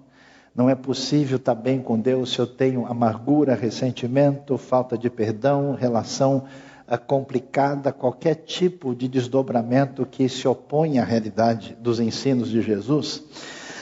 não 0.56 0.70
é 0.70 0.76
possível 0.76 1.38
estar 1.38 1.56
bem 1.56 1.82
com 1.82 2.00
Deus 2.00 2.32
se 2.32 2.40
eu 2.40 2.48
tenho 2.48 2.86
amargura, 2.86 3.56
ressentimento, 3.56 4.58
falta 4.58 4.98
de 4.98 5.10
perdão, 5.10 5.76
relação 5.76 6.46
eh, 6.88 6.98
complicada, 6.98 7.92
qualquer 7.92 8.36
tipo 8.36 8.96
de 8.96 9.08
desdobramento 9.08 10.06
que 10.06 10.30
se 10.30 10.48
opõe 10.48 10.98
à 10.98 11.04
realidade 11.04 11.76
dos 11.80 12.00
ensinos 12.00 12.50
de 12.50 12.62
Jesus 12.62 13.24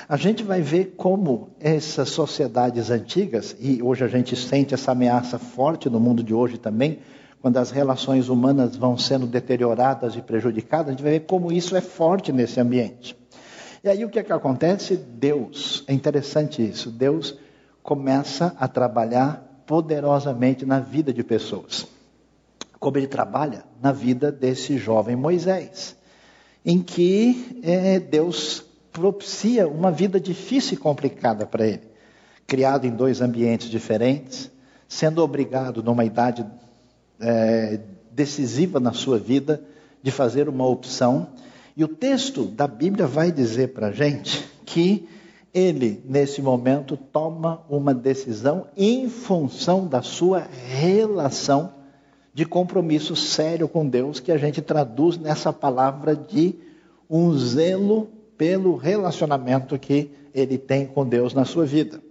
a 0.07 0.17
gente 0.17 0.43
vai 0.43 0.61
ver 0.61 0.93
como 0.97 1.49
essas 1.59 2.09
sociedades 2.09 2.89
antigas, 2.89 3.55
e 3.59 3.81
hoje 3.81 4.03
a 4.03 4.07
gente 4.07 4.35
sente 4.35 4.73
essa 4.73 4.91
ameaça 4.91 5.39
forte 5.39 5.89
no 5.89 5.99
mundo 5.99 6.21
de 6.21 6.33
hoje 6.33 6.57
também, 6.57 6.99
quando 7.41 7.57
as 7.57 7.71
relações 7.71 8.29
humanas 8.29 8.75
vão 8.75 8.97
sendo 8.97 9.25
deterioradas 9.25 10.15
e 10.15 10.21
prejudicadas, 10.21 10.87
a 10.87 10.91
gente 10.91 11.03
vai 11.03 11.13
ver 11.13 11.21
como 11.21 11.51
isso 11.51 11.75
é 11.75 11.81
forte 11.81 12.31
nesse 12.31 12.59
ambiente. 12.59 13.17
E 13.83 13.89
aí 13.89 14.05
o 14.05 14.09
que 14.09 14.19
é 14.19 14.23
que 14.23 14.31
acontece? 14.31 14.95
Deus, 14.95 15.83
é 15.87 15.93
interessante 15.93 16.65
isso, 16.65 16.89
Deus 16.89 17.37
começa 17.81 18.55
a 18.57 18.65
trabalhar 18.65 19.63
poderosamente 19.65 20.65
na 20.65 20.79
vida 20.79 21.11
de 21.11 21.21
pessoas. 21.21 21.85
Como 22.79 22.97
ele 22.97 23.07
trabalha 23.07 23.65
na 23.81 23.91
vida 23.91 24.31
desse 24.31 24.77
jovem 24.77 25.17
Moisés, 25.17 25.97
em 26.65 26.81
que 26.81 27.59
é, 27.61 27.99
Deus 27.99 28.63
propicia 28.93 29.67
uma 29.67 29.91
vida 29.91 30.19
difícil 30.19 30.75
e 30.75 30.77
complicada 30.77 31.45
para 31.45 31.67
ele. 31.67 31.83
Criado 32.47 32.85
em 32.85 32.91
dois 32.91 33.19
ambientes 33.19 33.69
diferentes, 33.69 34.49
sendo 34.87 35.21
obrigado, 35.21 35.83
numa 35.83 36.05
idade 36.05 36.45
é, 37.19 37.81
decisiva 38.11 38.79
na 38.79 38.93
sua 38.93 39.17
vida, 39.17 39.61
de 40.01 40.11
fazer 40.11 40.47
uma 40.47 40.65
opção. 40.65 41.27
E 41.75 41.83
o 41.83 41.87
texto 41.87 42.45
da 42.45 42.67
Bíblia 42.67 43.07
vai 43.07 43.31
dizer 43.31 43.69
para 43.69 43.87
a 43.87 43.91
gente 43.91 44.47
que 44.65 45.07
ele, 45.53 46.03
nesse 46.05 46.41
momento, 46.41 46.95
toma 46.97 47.63
uma 47.69 47.93
decisão 47.93 48.67
em 48.75 49.09
função 49.09 49.87
da 49.87 50.01
sua 50.01 50.39
relação 50.39 51.73
de 52.33 52.45
compromisso 52.45 53.15
sério 53.15 53.67
com 53.67 53.87
Deus, 53.87 54.19
que 54.19 54.31
a 54.31 54.37
gente 54.37 54.61
traduz 54.61 55.17
nessa 55.17 55.53
palavra 55.53 56.15
de 56.15 56.55
um 57.09 57.31
zelo 57.37 58.09
pelo 58.37 58.75
relacionamento 58.75 59.77
que 59.77 60.09
ele 60.33 60.57
tem 60.57 60.87
com 60.87 61.07
Deus 61.07 61.33
na 61.33 61.45
sua 61.45 61.65
vida. 61.65 62.01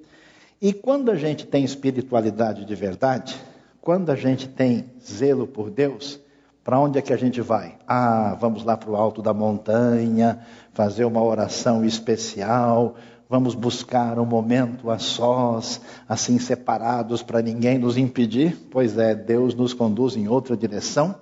E 0.61 0.73
quando 0.73 1.11
a 1.11 1.17
gente 1.17 1.45
tem 1.45 1.65
espiritualidade 1.65 2.65
de 2.65 2.75
verdade, 2.77 3.35
quando 3.81 4.11
a 4.11 4.15
gente 4.15 4.49
tem 4.49 4.85
zelo 5.05 5.45
por 5.45 5.71
Deus, 5.71 6.21
para 6.65 6.79
onde 6.79 6.99
é 6.99 7.03
que 7.03 7.13
a 7.13 7.17
gente 7.17 7.41
vai? 7.41 7.77
Ah, 7.87 8.37
vamos 8.41 8.65
lá 8.65 8.77
para 8.77 8.91
o 8.91 8.97
alto 8.97 9.21
da 9.21 9.35
montanha, 9.35 10.41
fazer 10.73 11.05
uma 11.05 11.23
oração 11.23 11.85
especial, 11.85 12.95
vamos 13.29 13.55
buscar 13.55 14.19
um 14.19 14.25
momento 14.25 14.91
a 14.91 14.99
sós, 14.99 15.81
assim 16.09 16.39
separados 16.39 17.23
para 17.23 17.43
ninguém 17.43 17.79
nos 17.79 17.97
impedir? 17.97 18.57
Pois 18.71 18.97
é, 18.97 19.15
Deus 19.15 19.55
nos 19.55 19.75
conduz 19.75 20.17
em 20.17 20.29
outra 20.29 20.57
direção, 20.57 21.17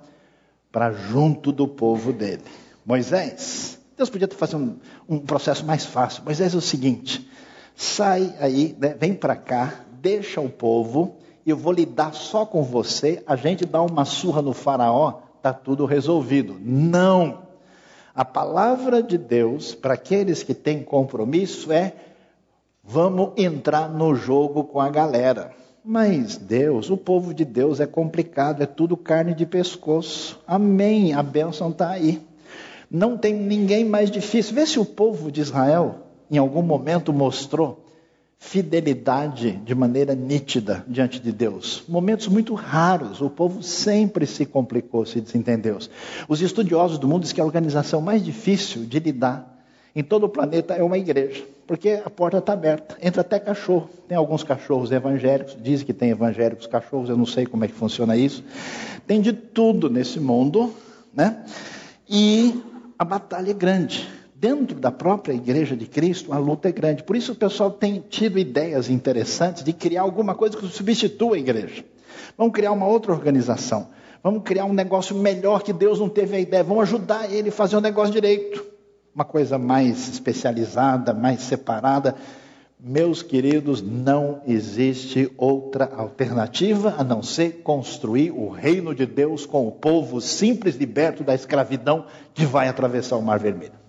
para 0.71 0.93
junto 0.93 1.53
do 1.53 1.67
povo 1.67 2.13
dele. 2.13 2.43
Moisés, 2.85 3.79
Deus 3.97 4.11
podia 4.11 4.29
fazer 4.29 4.57
um, 4.57 4.77
um 5.09 5.19
processo 5.19 5.65
mais 5.65 5.87
fácil, 5.87 6.23
mas 6.27 6.41
é 6.41 6.47
o 6.47 6.61
seguinte: 6.61 7.29
sai 7.75 8.35
aí, 8.41 8.77
né, 8.79 8.95
vem 8.99 9.15
para 9.15 9.37
cá, 9.37 9.85
deixa 10.01 10.41
o 10.41 10.51
povo, 10.51 11.17
eu 11.47 11.57
vou 11.57 11.73
lidar 11.73 12.13
só 12.13 12.45
com 12.45 12.63
você, 12.63 13.23
a 13.27 13.37
gente 13.37 13.65
dá 13.65 13.81
uma 13.81 14.05
surra 14.05 14.43
no 14.43 14.53
faraó, 14.53 15.30
está 15.41 15.55
tudo 15.55 15.87
resolvido. 15.87 16.57
Não! 16.61 17.49
A 18.15 18.25
palavra 18.25 19.03
de 19.03 19.17
Deus 19.17 19.75
para 19.75 19.95
aqueles 19.95 20.43
que 20.43 20.53
têm 20.53 20.83
compromisso 20.83 21.73
é: 21.73 21.95
vamos 22.85 23.33
entrar 23.37 23.89
no 23.89 24.15
jogo 24.15 24.65
com 24.65 24.81
a 24.81 24.91
galera. 24.91 25.53
Mas 25.83 26.37
Deus, 26.37 26.91
o 26.91 26.97
povo 26.97 27.33
de 27.33 27.45
Deus 27.45 27.81
é 27.81 27.87
complicado, 27.87 28.63
é 28.63 28.67
tudo 28.67 28.99
carne 28.99 29.33
de 29.33 29.47
pescoço. 29.47 30.39
Amém, 30.47 31.15
a 31.15 31.23
bênção 31.23 31.71
está 31.71 31.89
aí. 31.89 32.21
Não 32.91 33.17
tem 33.17 33.33
ninguém 33.33 33.85
mais 33.85 34.11
difícil. 34.11 34.55
Vê 34.55 34.67
se 34.67 34.79
o 34.79 34.85
povo 34.85 35.33
de 35.33 35.41
Israel, 35.41 36.01
em 36.31 36.37
algum 36.37 36.61
momento, 36.61 37.15
mostrou 37.15 37.83
fidelidade 38.43 39.53
de 39.65 39.75
maneira 39.75 40.15
nítida 40.15 40.83
diante 40.89 41.21
de 41.21 41.31
Deus. 41.31 41.85
Momentos 41.87 42.27
muito 42.27 42.55
raros, 42.55 43.21
o 43.21 43.29
povo 43.29 43.63
sempre 43.63 44.27
se 44.27 44.47
complicou, 44.47 45.05
se 45.05 45.21
desentendeu. 45.21 45.79
Os 46.27 46.41
estudiosos 46.41 46.99
do 46.99 47.07
mundo 47.07 47.21
dizem 47.21 47.35
que 47.35 47.41
a 47.41 47.45
organização 47.45 48.01
mais 48.01 48.25
difícil 48.25 48.87
de 48.87 48.99
lidar 48.99 49.63
em 49.95 50.03
todo 50.03 50.25
o 50.25 50.29
planeta 50.29 50.75
é 50.75 50.83
uma 50.83 50.97
igreja, 50.97 51.45
porque 51.67 52.01
a 52.05 52.09
porta 52.09 52.39
está 52.39 52.55
aberta, 52.55 52.97
entra 53.03 53.21
até 53.21 53.39
cachorro. 53.39 53.91
Tem 54.09 54.17
alguns 54.17 54.43
cachorros 54.43 54.91
evangélicos, 54.91 55.57
dizem 55.63 55.85
que 55.85 55.93
tem 55.93 56.11
evangélicos 56.11 56.67
cachorros, 56.67 57.11
eu 57.11 57.19
não 57.19 57.27
sei 57.27 57.45
como 57.45 57.65
é 57.65 57.69
que 57.69 57.75
funciona 57.75 58.17
isso. 58.17 58.43
Tem 59.07 59.21
de 59.21 59.35
tudo 59.35 59.91
nesse 59.91 60.19
mundo, 60.19 60.75
né? 61.13 61.45
E 62.09 62.59
a 62.99 63.05
batalha 63.05 63.51
é 63.51 63.55
grande. 63.55 64.09
Dentro 64.41 64.81
da 64.81 64.91
própria 64.91 65.35
igreja 65.35 65.77
de 65.77 65.85
Cristo, 65.85 66.33
a 66.33 66.39
luta 66.39 66.71
é 66.71 66.73
grande. 66.73 67.03
Por 67.03 67.15
isso 67.15 67.33
o 67.33 67.35
pessoal 67.35 67.71
tem 67.71 68.03
tido 68.09 68.39
ideias 68.39 68.89
interessantes 68.89 69.63
de 69.63 69.71
criar 69.75 70.01
alguma 70.01 70.35
coisa 70.35 70.57
que 70.57 70.67
substitua 70.67 71.37
a 71.37 71.39
igreja. 71.39 71.85
Vamos 72.39 72.55
criar 72.55 72.73
uma 72.73 72.87
outra 72.87 73.13
organização. 73.13 73.89
Vamos 74.23 74.43
criar 74.43 74.65
um 74.65 74.73
negócio 74.73 75.15
melhor 75.15 75.63
que 75.63 75.75
Deus 75.75 76.01
não 76.01 76.09
teve 76.09 76.37
a 76.37 76.41
ideia. 76.41 76.65
Vamos 76.65 76.85
ajudar 76.85 77.31
ele 77.31 77.51
a 77.51 77.53
fazer 77.53 77.77
um 77.77 77.83
negócio 77.83 78.15
direito. 78.15 78.65
Uma 79.15 79.27
coisa 79.27 79.59
mais 79.59 80.09
especializada, 80.09 81.13
mais 81.13 81.43
separada. 81.43 82.17
Meus 82.83 83.23
queridos, 83.23 83.83
não 83.83 84.41
existe 84.47 85.31
outra 85.37 85.85
alternativa 85.95 86.95
a 86.97 87.05
não 87.05 87.23
ser 87.23 87.61
construir 87.63 88.31
o 88.31 88.49
reino 88.49 88.95
de 88.95 89.05
Deus 89.05 89.45
com 89.45 89.69
o 89.69 89.73
povo 89.73 90.19
simples, 90.19 90.77
liberto 90.77 91.23
da 91.23 91.35
escravidão 91.35 92.07
que 92.33 92.47
vai 92.47 92.69
atravessar 92.69 93.19
o 93.19 93.23
Mar 93.23 93.39
Vermelho. 93.39 93.80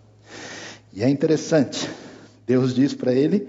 E 0.93 1.03
é 1.03 1.09
interessante, 1.09 1.89
Deus 2.45 2.75
diz 2.75 2.93
para 2.93 3.13
ele 3.13 3.47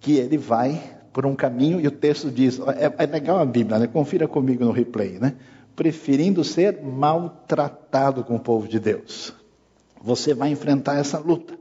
que 0.00 0.16
ele 0.16 0.36
vai 0.36 0.82
por 1.12 1.26
um 1.26 1.34
caminho, 1.34 1.80
e 1.80 1.86
o 1.86 1.90
texto 1.90 2.30
diz: 2.30 2.58
é, 2.60 3.04
é 3.04 3.06
legal 3.06 3.38
a 3.38 3.44
Bíblia, 3.44 3.78
né? 3.78 3.86
confira 3.86 4.26
comigo 4.26 4.64
no 4.64 4.72
replay, 4.72 5.18
né? 5.18 5.34
Preferindo 5.76 6.42
ser 6.42 6.82
maltratado 6.82 8.24
com 8.24 8.36
o 8.36 8.40
povo 8.40 8.66
de 8.66 8.80
Deus. 8.80 9.32
Você 10.02 10.34
vai 10.34 10.50
enfrentar 10.50 10.98
essa 10.98 11.18
luta. 11.18 11.54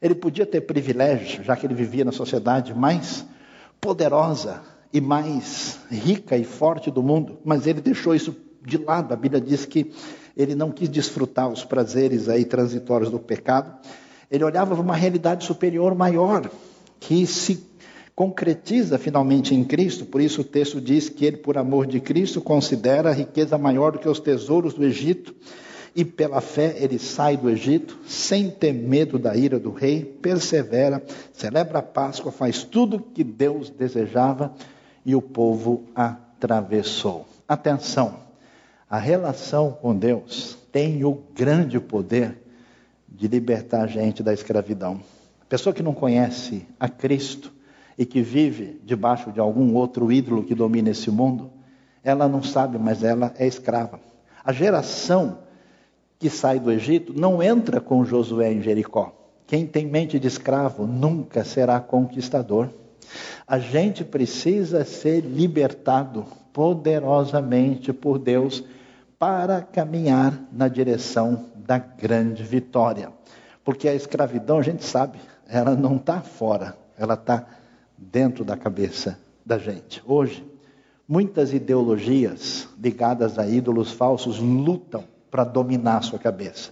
Ele 0.00 0.14
podia 0.14 0.44
ter 0.44 0.60
privilégio, 0.60 1.42
já 1.42 1.56
que 1.56 1.66
ele 1.66 1.74
vivia 1.74 2.04
na 2.04 2.12
sociedade 2.12 2.74
mais 2.74 3.24
poderosa 3.80 4.62
e 4.92 5.00
mais 5.00 5.80
rica 5.90 6.36
e 6.36 6.44
forte 6.44 6.90
do 6.90 7.02
mundo, 7.02 7.38
mas 7.44 7.66
ele 7.66 7.80
deixou 7.80 8.14
isso 8.14 8.36
de 8.64 8.76
lado. 8.76 9.14
A 9.14 9.16
Bíblia 9.16 9.40
diz 9.40 9.64
que 9.64 9.92
ele 10.36 10.54
não 10.54 10.70
quis 10.70 10.88
desfrutar 10.88 11.48
os 11.48 11.64
prazeres 11.64 12.28
aí 12.28 12.44
transitórios 12.44 13.10
do 13.10 13.18
pecado. 13.18 13.74
Ele 14.30 14.44
olhava 14.44 14.74
para 14.74 14.82
uma 14.82 14.96
realidade 14.96 15.44
superior 15.44 15.94
maior, 15.94 16.50
que 16.98 17.26
se 17.26 17.64
concretiza 18.14 18.98
finalmente 18.98 19.54
em 19.54 19.62
Cristo. 19.62 20.06
Por 20.06 20.20
isso 20.20 20.40
o 20.40 20.44
texto 20.44 20.80
diz 20.80 21.08
que 21.08 21.24
ele, 21.24 21.36
por 21.36 21.58
amor 21.58 21.86
de 21.86 22.00
Cristo, 22.00 22.40
considera 22.40 23.10
a 23.10 23.12
riqueza 23.12 23.58
maior 23.58 23.92
do 23.92 23.98
que 23.98 24.08
os 24.08 24.18
tesouros 24.18 24.74
do 24.74 24.84
Egito 24.84 25.34
e 25.96 26.04
pela 26.04 26.42
fé 26.42 26.76
ele 26.78 26.98
sai 26.98 27.38
do 27.38 27.48
Egito, 27.48 27.98
sem 28.06 28.50
ter 28.50 28.74
medo 28.74 29.18
da 29.18 29.34
ira 29.34 29.58
do 29.58 29.70
rei, 29.70 30.04
persevera, 30.04 31.02
celebra 31.32 31.78
a 31.78 31.82
Páscoa, 31.82 32.30
faz 32.30 32.62
tudo 32.62 33.00
que 33.00 33.24
Deus 33.24 33.70
desejava 33.70 34.52
e 35.06 35.16
o 35.16 35.22
povo 35.22 35.84
atravessou. 35.94 37.26
Atenção, 37.48 38.16
a 38.90 38.98
relação 38.98 39.72
com 39.72 39.96
Deus 39.96 40.58
tem 40.70 41.02
o 41.02 41.22
grande 41.34 41.80
poder 41.80 42.45
de 43.16 43.26
libertar 43.26 43.82
a 43.82 43.86
gente 43.86 44.22
da 44.22 44.32
escravidão. 44.32 45.00
A 45.40 45.44
pessoa 45.46 45.72
que 45.72 45.82
não 45.82 45.94
conhece 45.94 46.66
a 46.78 46.88
Cristo 46.88 47.52
e 47.96 48.04
que 48.04 48.20
vive 48.20 48.80
debaixo 48.84 49.32
de 49.32 49.40
algum 49.40 49.74
outro 49.74 50.12
ídolo 50.12 50.44
que 50.44 50.54
domina 50.54 50.90
esse 50.90 51.10
mundo, 51.10 51.50
ela 52.04 52.28
não 52.28 52.42
sabe, 52.42 52.78
mas 52.78 53.02
ela 53.02 53.32
é 53.38 53.46
escrava. 53.46 53.98
A 54.44 54.52
geração 54.52 55.38
que 56.18 56.28
sai 56.28 56.60
do 56.60 56.70
Egito 56.70 57.12
não 57.18 57.42
entra 57.42 57.80
com 57.80 58.04
Josué 58.04 58.52
em 58.52 58.62
Jericó. 58.62 59.12
Quem 59.46 59.66
tem 59.66 59.86
mente 59.86 60.18
de 60.18 60.26
escravo 60.26 60.86
nunca 60.86 61.44
será 61.44 61.80
conquistador. 61.80 62.68
A 63.46 63.58
gente 63.58 64.04
precisa 64.04 64.84
ser 64.84 65.20
libertado 65.20 66.26
poderosamente 66.52 67.92
por 67.92 68.18
Deus 68.18 68.64
para 69.18 69.62
caminhar 69.62 70.38
na 70.52 70.68
direção 70.68 71.46
da 71.56 71.78
grande 71.78 72.42
vitória. 72.42 73.12
Porque 73.64 73.88
a 73.88 73.94
escravidão, 73.94 74.58
a 74.58 74.62
gente 74.62 74.84
sabe, 74.84 75.18
ela 75.48 75.74
não 75.74 75.96
está 75.96 76.20
fora, 76.20 76.76
ela 76.98 77.14
está 77.14 77.46
dentro 77.96 78.44
da 78.44 78.56
cabeça 78.56 79.18
da 79.44 79.58
gente. 79.58 80.02
Hoje, 80.06 80.44
muitas 81.08 81.52
ideologias 81.52 82.68
ligadas 82.78 83.38
a 83.38 83.46
ídolos 83.46 83.92
falsos 83.92 84.38
lutam 84.38 85.04
para 85.30 85.44
dominar 85.44 85.98
a 85.98 86.02
sua 86.02 86.18
cabeça, 86.18 86.70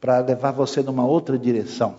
para 0.00 0.18
levar 0.20 0.52
você 0.52 0.82
numa 0.82 1.06
outra 1.06 1.38
direção, 1.38 1.94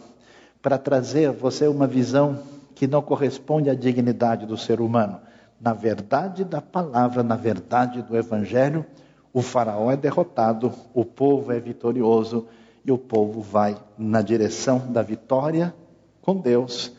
para 0.61 0.77
trazer 0.77 1.31
você 1.31 1.67
uma 1.67 1.87
visão 1.87 2.39
que 2.75 2.87
não 2.87 3.01
corresponde 3.01 3.69
à 3.69 3.75
dignidade 3.75 4.45
do 4.45 4.57
ser 4.57 4.79
humano. 4.79 5.19
Na 5.59 5.73
verdade 5.73 6.43
da 6.43 6.61
palavra, 6.61 7.21
na 7.21 7.35
verdade 7.35 8.01
do 8.01 8.17
evangelho, 8.17 8.85
o 9.33 9.41
faraó 9.41 9.91
é 9.91 9.97
derrotado, 9.97 10.73
o 10.93 11.05
povo 11.05 11.51
é 11.51 11.59
vitorioso 11.59 12.47
e 12.83 12.91
o 12.91 12.97
povo 12.97 13.41
vai 13.41 13.77
na 13.97 14.21
direção 14.21 14.79
da 14.91 15.01
vitória 15.01 15.73
com 16.21 16.35
Deus. 16.35 16.91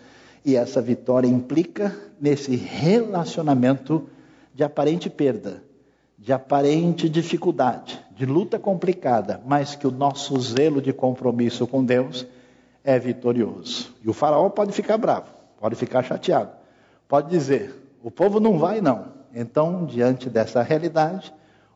E 0.44 0.56
essa 0.56 0.80
vitória 0.80 1.28
implica 1.28 1.94
nesse 2.20 2.56
relacionamento 2.56 4.06
de 4.54 4.64
aparente 4.64 5.08
perda, 5.10 5.62
de 6.18 6.32
aparente 6.32 7.08
dificuldade, 7.08 8.02
de 8.16 8.26
luta 8.26 8.58
complicada, 8.58 9.40
mas 9.44 9.74
que 9.74 9.86
o 9.86 9.90
nosso 9.90 10.38
zelo 10.40 10.80
de 10.80 10.92
compromisso 10.92 11.66
com 11.66 11.84
Deus 11.84 12.26
é 12.84 12.98
vitorioso. 12.98 13.92
E 14.02 14.08
o 14.08 14.12
faraó 14.12 14.48
pode 14.48 14.72
ficar 14.72 14.96
bravo, 14.98 15.26
pode 15.60 15.76
ficar 15.76 16.02
chateado, 16.02 16.50
pode 17.08 17.28
dizer: 17.28 17.74
o 18.02 18.10
povo 18.10 18.40
não 18.40 18.58
vai, 18.58 18.80
não. 18.80 19.12
Então, 19.34 19.86
diante 19.86 20.28
dessa 20.28 20.62
realidade, 20.62 21.32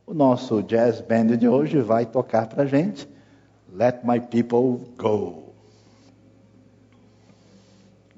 o 0.07 0.15
nosso 0.15 0.63
jazz 0.63 1.01
band 1.01 1.37
de 1.37 1.49
hoje 1.49 1.81
vai 1.81 2.07
tocar 2.07 2.47
para 2.47 2.65
gente 2.65 3.09
Let 3.73 4.05
My 4.05 4.21
People 4.21 4.87
Go. 4.97 5.53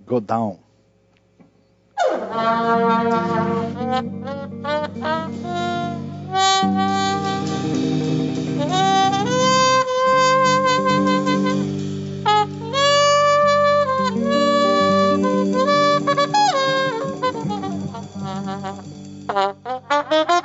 Go 0.06 0.20
down. 0.20 0.58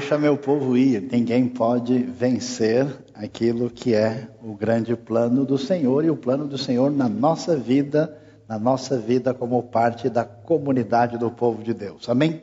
Deixa 0.00 0.16
meu 0.16 0.34
povo 0.34 0.78
ir. 0.78 1.08
Ninguém 1.12 1.46
pode 1.46 1.98
vencer 1.98 2.86
aquilo 3.12 3.68
que 3.68 3.94
é 3.94 4.28
o 4.42 4.54
grande 4.54 4.96
plano 4.96 5.44
do 5.44 5.58
Senhor 5.58 6.02
e 6.06 6.10
o 6.10 6.16
plano 6.16 6.48
do 6.48 6.56
Senhor 6.56 6.90
na 6.90 7.06
nossa 7.06 7.54
vida, 7.54 8.18
na 8.48 8.58
nossa 8.58 8.96
vida 8.96 9.34
como 9.34 9.62
parte 9.62 10.08
da 10.08 10.24
comunidade 10.24 11.18
do 11.18 11.30
povo 11.30 11.62
de 11.62 11.74
Deus. 11.74 12.08
Amém? 12.08 12.40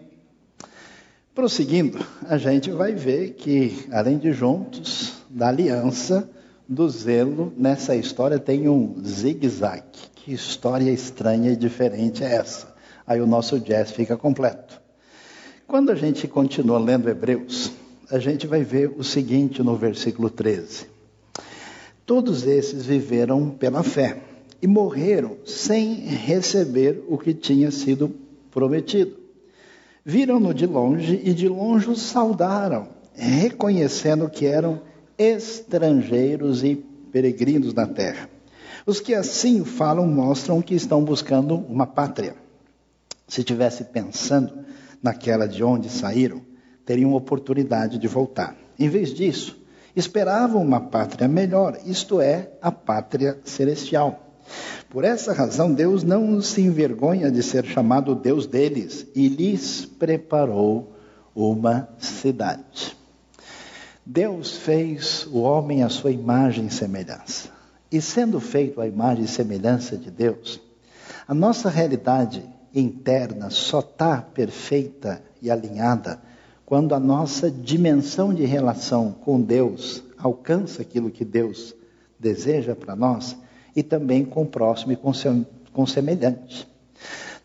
Prosseguindo, 1.33 1.97
a 2.29 2.37
gente 2.37 2.69
vai 2.69 2.93
ver 2.93 3.31
que, 3.31 3.87
além 3.91 4.19
de 4.19 4.31
juntos, 4.33 5.15
da 5.27 5.47
aliança, 5.47 6.29
do 6.69 6.87
zelo, 6.87 7.51
nessa 7.57 7.95
história 7.95 8.37
tem 8.37 8.69
um 8.69 9.03
zigue-zague. 9.03 9.97
Que 10.13 10.31
história 10.31 10.91
estranha 10.91 11.51
e 11.51 11.55
diferente 11.55 12.23
é 12.23 12.35
essa? 12.35 12.75
Aí 13.05 13.19
o 13.19 13.25
nosso 13.25 13.59
jazz 13.59 13.89
fica 13.89 14.15
completo. 14.15 14.86
Quando 15.67 15.91
a 15.91 15.95
gente 15.95 16.29
continua 16.29 16.79
lendo 16.79 17.09
Hebreus, 17.09 17.73
a 18.09 18.17
gente 18.19 18.47
vai 18.47 18.63
ver 18.63 18.89
o 18.97 19.03
seguinte 19.03 19.61
no 19.61 19.75
versículo 19.75 20.29
13: 20.29 20.87
Todos 22.05 22.47
esses 22.47 22.85
viveram 22.85 23.49
pela 23.49 23.83
fé 23.83 24.17
e 24.61 24.65
morreram 24.65 25.35
sem 25.45 25.93
receber 26.05 27.03
o 27.09 27.17
que 27.17 27.33
tinha 27.33 27.69
sido 27.69 28.15
prometido. 28.49 29.17
Viram-no 30.05 30.53
de 30.53 30.65
longe 30.65 31.19
e 31.21 31.33
de 31.33 31.49
longe 31.49 31.89
o 31.89 31.97
saudaram, 31.97 32.87
reconhecendo 33.13 34.29
que 34.29 34.45
eram 34.45 34.79
estrangeiros 35.17 36.63
e 36.63 36.77
peregrinos 37.11 37.73
na 37.73 37.85
terra. 37.85 38.29
Os 38.85 39.01
que 39.01 39.13
assim 39.13 39.65
falam 39.65 40.07
mostram 40.07 40.61
que 40.61 40.75
estão 40.75 41.03
buscando 41.03 41.55
uma 41.55 41.85
pátria. 41.85 42.37
Se 43.27 43.43
tivesse 43.43 43.83
pensando 43.83 44.65
naquela 45.01 45.47
de 45.47 45.63
onde 45.63 45.89
saíram, 45.89 46.41
teriam 46.85 47.13
oportunidade 47.13 47.97
de 47.97 48.07
voltar. 48.07 48.55
Em 48.79 48.89
vez 48.89 49.13
disso, 49.13 49.59
esperavam 49.95 50.61
uma 50.61 50.79
pátria 50.79 51.27
melhor, 51.27 51.77
isto 51.85 52.21
é, 52.21 52.51
a 52.61 52.71
pátria 52.71 53.39
celestial. 53.43 54.27
Por 54.89 55.03
essa 55.03 55.33
razão, 55.33 55.73
Deus 55.73 56.03
não 56.03 56.39
se 56.41 56.61
envergonha 56.61 57.29
de 57.29 57.43
ser 57.43 57.65
chamado 57.65 58.15
Deus 58.15 58.47
deles 58.47 59.05
e 59.13 59.27
lhes 59.27 59.85
preparou 59.85 60.95
uma 61.35 61.89
cidade. 61.99 62.95
Deus 64.05 64.55
fez 64.55 65.27
o 65.29 65.39
homem 65.39 65.83
à 65.83 65.89
sua 65.89 66.11
imagem 66.11 66.67
e 66.67 66.71
semelhança. 66.71 67.49
E 67.91 68.01
sendo 68.01 68.39
feito 68.39 68.79
à 68.79 68.87
imagem 68.87 69.25
e 69.25 69.27
semelhança 69.27 69.97
de 69.97 70.09
Deus, 70.09 70.61
a 71.27 71.33
nossa 71.33 71.69
realidade 71.69 72.43
interna 72.79 73.49
só 73.49 73.79
está 73.79 74.21
perfeita 74.21 75.21
e 75.41 75.49
alinhada 75.49 76.19
quando 76.65 76.93
a 76.93 76.99
nossa 76.99 77.49
dimensão 77.49 78.33
de 78.33 78.43
relação 78.45 79.11
com 79.11 79.39
Deus 79.41 80.03
alcança 80.17 80.81
aquilo 80.81 81.09
que 81.09 81.23
Deus 81.23 81.73
deseja 82.19 82.75
para 82.75 82.95
nós 82.95 83.37
e 83.75 83.81
também 83.81 84.25
com 84.25 84.43
o 84.43 84.47
próximo 84.47 84.91
e 84.91 84.95
com, 84.95 85.13
seu, 85.13 85.45
com 85.71 85.85
semelhante. 85.85 86.67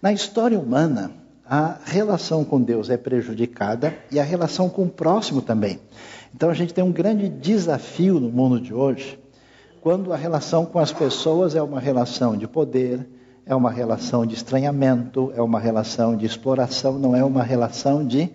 Na 0.00 0.12
história 0.12 0.58
humana, 0.58 1.12
a 1.46 1.78
relação 1.84 2.44
com 2.44 2.60
Deus 2.60 2.90
é 2.90 2.96
prejudicada 2.96 3.94
e 4.10 4.18
a 4.18 4.24
relação 4.24 4.68
com 4.68 4.84
o 4.84 4.90
próximo 4.90 5.40
também. 5.40 5.78
Então 6.34 6.50
a 6.50 6.54
gente 6.54 6.74
tem 6.74 6.82
um 6.82 6.90
grande 6.90 7.28
desafio 7.28 8.18
no 8.18 8.30
mundo 8.30 8.60
de 8.60 8.74
hoje, 8.74 9.18
quando 9.80 10.12
a 10.12 10.16
relação 10.16 10.64
com 10.64 10.78
as 10.78 10.92
pessoas 10.92 11.54
é 11.54 11.62
uma 11.62 11.78
relação 11.78 12.36
de 12.36 12.48
poder, 12.48 13.06
é 13.44 13.54
uma 13.54 13.70
relação 13.70 14.24
de 14.24 14.34
estranhamento, 14.34 15.32
é 15.34 15.42
uma 15.42 15.60
relação 15.60 16.16
de 16.16 16.26
exploração, 16.26 16.98
não 16.98 17.14
é 17.14 17.24
uma 17.24 17.42
relação 17.42 18.06
de 18.06 18.30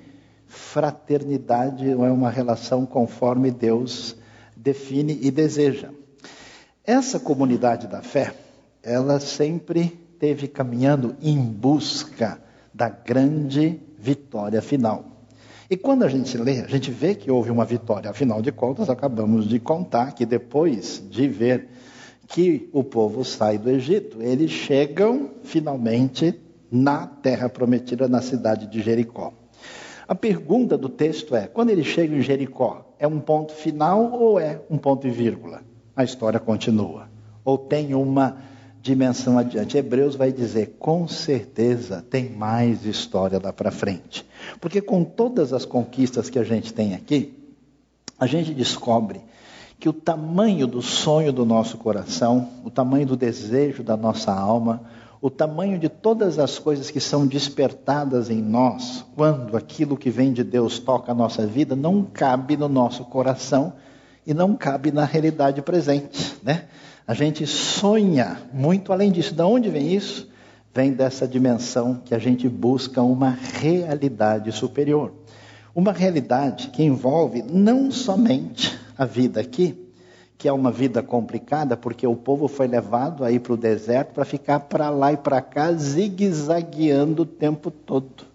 fraternidade 0.48 1.86
não 1.94 2.06
é 2.06 2.12
uma 2.12 2.30
relação 2.30 2.86
conforme 2.86 3.52
Deus 3.52 4.16
define 4.56 5.20
e 5.22 5.30
deseja. 5.30 5.90
Essa 6.84 7.20
comunidade 7.20 7.88
da 7.88 8.02
fé, 8.02 8.34
ela 8.82 9.20
sempre 9.20 9.90
teve 10.18 10.48
caminhando 10.48 11.16
em 11.22 11.38
busca 11.38 12.42
da 12.74 12.90
grande 12.90 13.80
vitória 14.00 14.62
final. 14.62 15.06
E 15.70 15.76
quando 15.76 16.04
a 16.04 16.08
gente 16.08 16.38
lê, 16.38 16.62
a 16.62 16.68
gente 16.68 16.90
vê 16.90 17.14
que 17.14 17.30
houve 17.30 17.52
uma 17.52 17.66
vitória. 17.66 18.10
Afinal 18.10 18.42
de 18.42 18.54
contas, 18.54 18.90
acabamos 18.90 19.46
de 19.48 19.60
contar 19.60 20.14
que 20.14 20.26
depois 20.26 21.04
de 21.10 21.28
ver 21.28 21.68
que 22.28 22.70
o 22.74 22.84
povo 22.84 23.24
sai 23.24 23.58
do 23.58 23.70
Egito, 23.70 24.22
eles 24.22 24.52
chegam 24.52 25.32
finalmente 25.44 26.40
na 26.70 27.08
terra 27.08 27.48
prometida, 27.48 28.08
na 28.08 28.22
cidade 28.22 28.68
de 28.68 28.82
Jericó. 28.82 29.34
A 30.08 30.14
pergunta 30.14 30.78
do 30.78 30.90
texto 30.90 31.36
é: 31.36 31.48
quando 31.48 31.70
ele 31.70 31.84
chega 31.84 32.16
em 32.16 32.22
Jericó, 32.22 32.94
é 33.00 33.08
um 33.08 33.20
ponto 33.20 33.54
final 33.54 34.12
ou 34.14 34.40
é 34.40 34.62
um 34.70 34.78
ponto 34.78 35.08
e 35.08 35.10
vírgula? 35.10 35.62
A 35.96 36.04
história 36.04 36.40
continua. 36.40 37.10
Ou 37.44 37.58
tem 37.58 37.94
uma 37.94 38.38
dimensão 38.82 39.38
adiante? 39.38 39.78
Hebreus 39.78 40.16
vai 40.16 40.32
dizer: 40.32 40.76
com 40.80 41.08
certeza 41.08 42.06
tem 42.10 42.30
mais 42.30 42.86
história 42.86 43.40
lá 43.42 43.54
para 43.54 43.72
frente. 43.72 44.26
Porque 44.60 44.82
com 44.82 45.04
todas 45.04 45.54
as 45.54 45.66
conquistas 45.66 46.30
que 46.30 46.40
a 46.40 46.44
gente 46.44 46.74
tem 46.74 46.94
aqui, 46.94 47.34
a 48.20 48.26
gente 48.26 48.54
descobre 48.54 49.22
que 49.80 49.88
o 49.88 49.94
tamanho 49.94 50.66
do 50.66 50.82
sonho 50.82 51.32
do 51.32 51.46
nosso 51.46 51.78
coração, 51.78 52.50
o 52.64 52.70
tamanho 52.70 53.06
do 53.06 53.16
desejo 53.16 53.84
da 53.84 53.96
nossa 53.96 54.34
alma, 54.34 54.82
o 55.22 55.30
tamanho 55.30 55.78
de 55.80 55.90
todas 55.90 56.40
as 56.40 56.58
coisas 56.60 56.90
que 56.90 57.00
são 57.00 57.26
despertadas 57.26 58.30
em 58.30 58.42
nós, 58.42 59.06
quando 59.16 59.56
aquilo 59.56 59.98
que 59.98 60.10
vem 60.10 60.34
de 60.34 60.44
Deus 60.44 60.80
toca 60.80 61.12
a 61.12 61.16
nossa 61.16 61.46
vida, 61.46 61.76
não 61.76 62.04
cabe 62.04 62.58
no 62.58 62.68
nosso 62.68 63.04
coração 63.06 63.74
e 64.26 64.34
não 64.34 64.56
cabe 64.56 64.92
na 64.92 65.06
realidade 65.06 65.62
presente, 65.62 66.38
né? 66.44 66.66
A 67.08 67.14
gente 67.14 67.48
sonha 67.48 68.38
muito 68.52 68.92
além 68.92 69.12
disso. 69.12 69.34
De 69.34 69.42
onde 69.42 69.70
vem 69.70 69.94
isso? 69.94 70.28
Vem 70.74 70.92
dessa 70.92 71.26
dimensão 71.28 72.02
que 72.04 72.14
a 72.14 72.20
gente 72.20 72.50
busca 72.50 73.02
uma 73.02 73.30
realidade 73.30 74.52
superior. 74.52 75.14
Uma 75.74 75.94
realidade 75.94 76.68
que 76.68 76.84
envolve 76.84 77.42
não 77.42 77.90
somente 77.90 78.87
a 78.98 79.06
vida 79.06 79.40
aqui, 79.40 79.78
que 80.38 80.48
é 80.48 80.52
uma 80.52 80.72
vida 80.72 81.02
complicada, 81.02 81.76
porque 81.76 82.06
o 82.06 82.16
povo 82.16 82.48
foi 82.48 82.68
levado 82.68 83.24
aí 83.24 83.40
para 83.40 83.54
o 83.54 83.58
deserto 83.58 84.14
para 84.14 84.26
ficar 84.26 84.62
para 84.62 84.90
lá 84.90 85.14
e 85.14 85.18
para 85.18 85.42
cá, 85.42 85.72
zigue-zagueando 85.72 87.24
o 87.24 87.26
tempo 87.26 87.72
todo. 87.72 88.26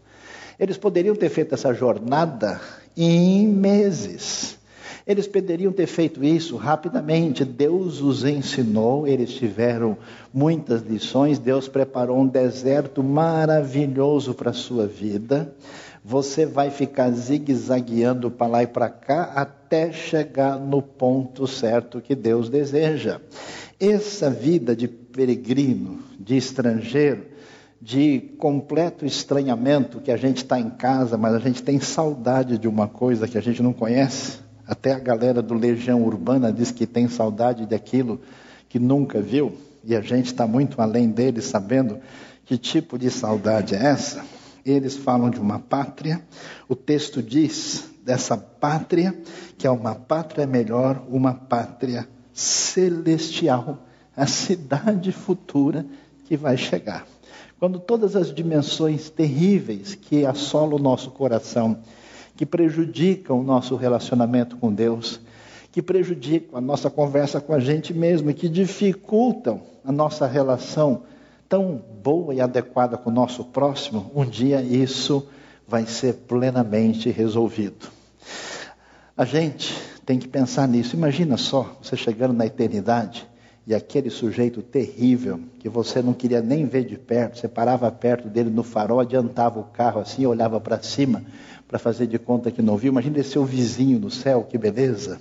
Eles 0.59 0.77
poderiam 0.77 1.15
ter 1.15 1.29
feito 1.29 1.55
essa 1.55 1.73
jornada 1.73 2.61
em 2.97 3.47
meses. 3.47 4.59
Eles 5.05 5.27
poderiam 5.27 5.73
ter 5.73 5.87
feito 5.87 6.23
isso 6.23 6.57
rapidamente. 6.57 7.45
Deus 7.45 8.01
os 8.01 8.25
ensinou, 8.25 9.07
eles 9.07 9.31
tiveram 9.31 9.97
muitas 10.33 10.83
lições. 10.83 11.39
Deus 11.41 11.67
preparou 11.67 12.21
um 12.21 12.27
deserto 12.27 13.03
maravilhoso 13.03 14.35
para 14.35 14.51
a 14.51 14.55
sua 14.55 14.87
vida 14.87 15.53
você 16.05 16.45
vai 16.45 16.71
ficar 16.71 17.11
zigue-zagueando 17.11 18.31
para 18.31 18.47
lá 18.47 18.63
e 18.63 18.67
para 18.67 18.89
cá 18.89 19.33
até 19.35 19.93
chegar 19.93 20.59
no 20.59 20.83
ponto 20.83 21.47
certo 21.47 22.01
que 22.01 22.15
Deus 22.15 22.49
deseja. 22.49 23.21
Essa 23.79 24.29
vida 24.29 24.75
de 24.75 24.89
peregrino, 24.89 26.01
de 26.19 26.37
estrangeiro, 26.37 27.27
de 27.81 28.21
completo 28.39 29.05
estranhamento, 29.05 30.01
que 30.01 30.11
a 30.11 30.17
gente 30.17 30.39
está 30.39 30.59
em 30.59 30.71
casa, 30.71 31.17
mas 31.17 31.35
a 31.35 31.39
gente 31.39 31.63
tem 31.63 31.81
saudade 31.81 32.59
de 32.59 32.69
uma 32.69 32.89
coisa 32.89 33.29
que 33.29 33.39
a 33.39 33.41
gente 33.41 33.63
não 33.63 33.73
conhece. 33.73 34.39
Até 34.67 34.93
a 34.93 34.99
galera 34.99 35.43
do 35.43 35.55
Legião 35.55 36.03
Urbana 36.03 36.53
diz 36.53 36.71
que 36.71 36.87
tem 36.87 37.09
saudade 37.09 37.67
daquilo 37.67 38.21
que 38.69 38.79
nunca 38.79 39.21
viu, 39.21 39.53
e 39.85 39.97
a 39.97 40.01
gente 40.01 40.27
está 40.27 40.47
muito 40.47 40.81
além 40.81 41.09
deles, 41.09 41.45
sabendo 41.45 41.99
que 42.47 42.57
tipo 42.57 42.97
de 42.97 43.11
saudade 43.11 43.75
é 43.75 43.85
essa. 43.85 44.25
Eles 44.65 44.97
falam 44.97 45.31
de 45.31 45.41
uma 45.41 45.59
pátria. 45.59 46.23
O 46.69 46.75
texto 46.75 47.23
diz 47.23 47.91
dessa 48.05 48.37
pátria 48.37 49.17
que 49.57 49.67
é 49.67 49.71
uma 49.71 49.95
pátria 49.95 50.47
melhor, 50.47 51.03
uma 51.09 51.35
pátria 51.35 52.09
celestial, 52.33 53.79
a 54.17 54.27
cidade 54.27 55.13
futura 55.13 55.87
que 56.25 56.37
vai 56.37 56.57
chegar. 56.57 57.07
Quando 57.59 57.79
todas 57.79 58.17
as 58.17 58.35
dimensões 58.35 59.09
terríveis 59.09 59.95
que 59.95 60.27
assolam 60.27 60.77
o 60.77 60.83
nosso 60.83 61.11
coração, 61.11 61.79
que 62.37 62.45
prejudicam 62.45 63.39
o 63.39 63.43
nosso 63.45 63.77
relacionamento 63.77 64.57
com 64.57 64.73
Deus, 64.73 65.21
que 65.71 65.81
prejudicam 65.81 66.59
a 66.59 66.61
nossa 66.61 66.91
conversa 66.91 67.41
com 67.41 67.55
a 67.55 67.61
gente 67.61 67.95
mesmo, 67.95 68.35
que 68.35 68.49
dificultam 68.49 69.63
a 69.85 69.93
nossa 69.93 70.27
relação 70.27 71.05
tão 71.49 71.83
boa 72.03 72.35
e 72.35 72.41
adequada 72.41 72.97
com 72.99 73.11
o 73.11 73.13
nosso 73.13 73.45
próximo, 73.45 74.11
um 74.15 74.25
dia 74.25 74.61
isso 74.61 75.27
vai 75.67 75.87
ser 75.87 76.15
plenamente 76.27 77.11
resolvido. 77.11 77.89
A 79.17 79.25
gente 79.25 79.75
tem 80.05 80.19
que 80.19 80.27
pensar 80.27 80.67
nisso. 80.67 80.97
Imagina 80.97 81.37
só, 81.37 81.77
você 81.81 81.97
chegando 81.97 82.35
na 82.35 82.47
eternidade 82.47 83.27
e 83.67 83.75
aquele 83.75 84.11
sujeito 84.11 84.61
terrível 84.61 85.41
que 85.61 85.69
você 85.69 86.03
não 86.03 86.13
queria 86.13 86.41
nem 86.41 86.67
ver 86.67 86.85
de 86.85 86.97
perto, 86.99 87.39
você 87.39 87.47
parava 87.47 87.91
perto 87.93 88.29
dele 88.29 88.51
no 88.51 88.65
farol, 88.65 88.99
adiantava 88.99 89.61
o 89.61 89.65
carro 89.65 90.01
assim, 90.01 90.27
olhava 90.27 90.61
para 90.61 90.83
cima 90.83 91.23
para 91.69 91.79
fazer 91.79 92.07
de 92.07 92.19
conta 92.19 92.51
que 92.51 92.61
não 92.61 92.77
viu. 92.77 92.91
Imagina 92.91 93.21
esse 93.21 93.31
seu 93.31 93.45
vizinho 93.45 93.99
no 93.99 94.11
céu, 94.11 94.47
que 94.49 94.59
beleza. 94.59 95.19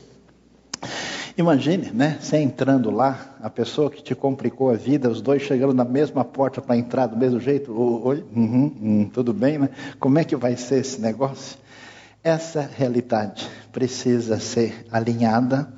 Imagine, 1.41 1.89
né? 1.91 2.19
Você 2.21 2.37
entrando 2.37 2.91
lá, 2.91 3.35
a 3.41 3.49
pessoa 3.49 3.89
que 3.89 4.03
te 4.03 4.13
complicou 4.13 4.69
a 4.69 4.75
vida, 4.75 5.09
os 5.09 5.23
dois 5.23 5.41
chegando 5.41 5.73
na 5.73 5.83
mesma 5.83 6.23
porta 6.23 6.61
para 6.61 6.77
entrar 6.77 7.07
do 7.07 7.17
mesmo 7.17 7.39
jeito. 7.39 7.73
Oi, 7.73 8.23
uhum, 8.35 8.75
uhum, 8.79 9.09
tudo 9.11 9.33
bem, 9.33 9.57
né? 9.57 9.69
Como 9.99 10.19
é 10.19 10.23
que 10.23 10.35
vai 10.35 10.55
ser 10.55 10.81
esse 10.81 11.01
negócio? 11.01 11.57
Essa 12.23 12.61
realidade 12.61 13.49
precisa 13.71 14.39
ser 14.39 14.85
alinhada 14.91 15.73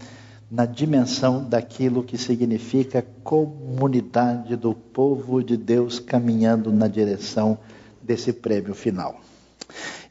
na 0.51 0.65
dimensão 0.65 1.47
daquilo 1.47 2.03
que 2.03 2.17
significa 2.17 3.05
comunidade 3.23 4.57
do 4.57 4.73
povo 4.75 5.41
de 5.41 5.55
Deus 5.55 5.97
caminhando 5.97 6.73
na 6.73 6.89
direção 6.89 7.57
desse 8.01 8.33
prêmio 8.33 8.75
final. 8.75 9.21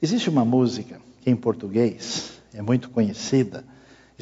Existe 0.00 0.30
uma 0.30 0.46
música 0.46 0.98
que 1.20 1.28
em 1.28 1.36
português 1.36 2.40
é 2.54 2.62
muito 2.62 2.88
conhecida, 2.88 3.70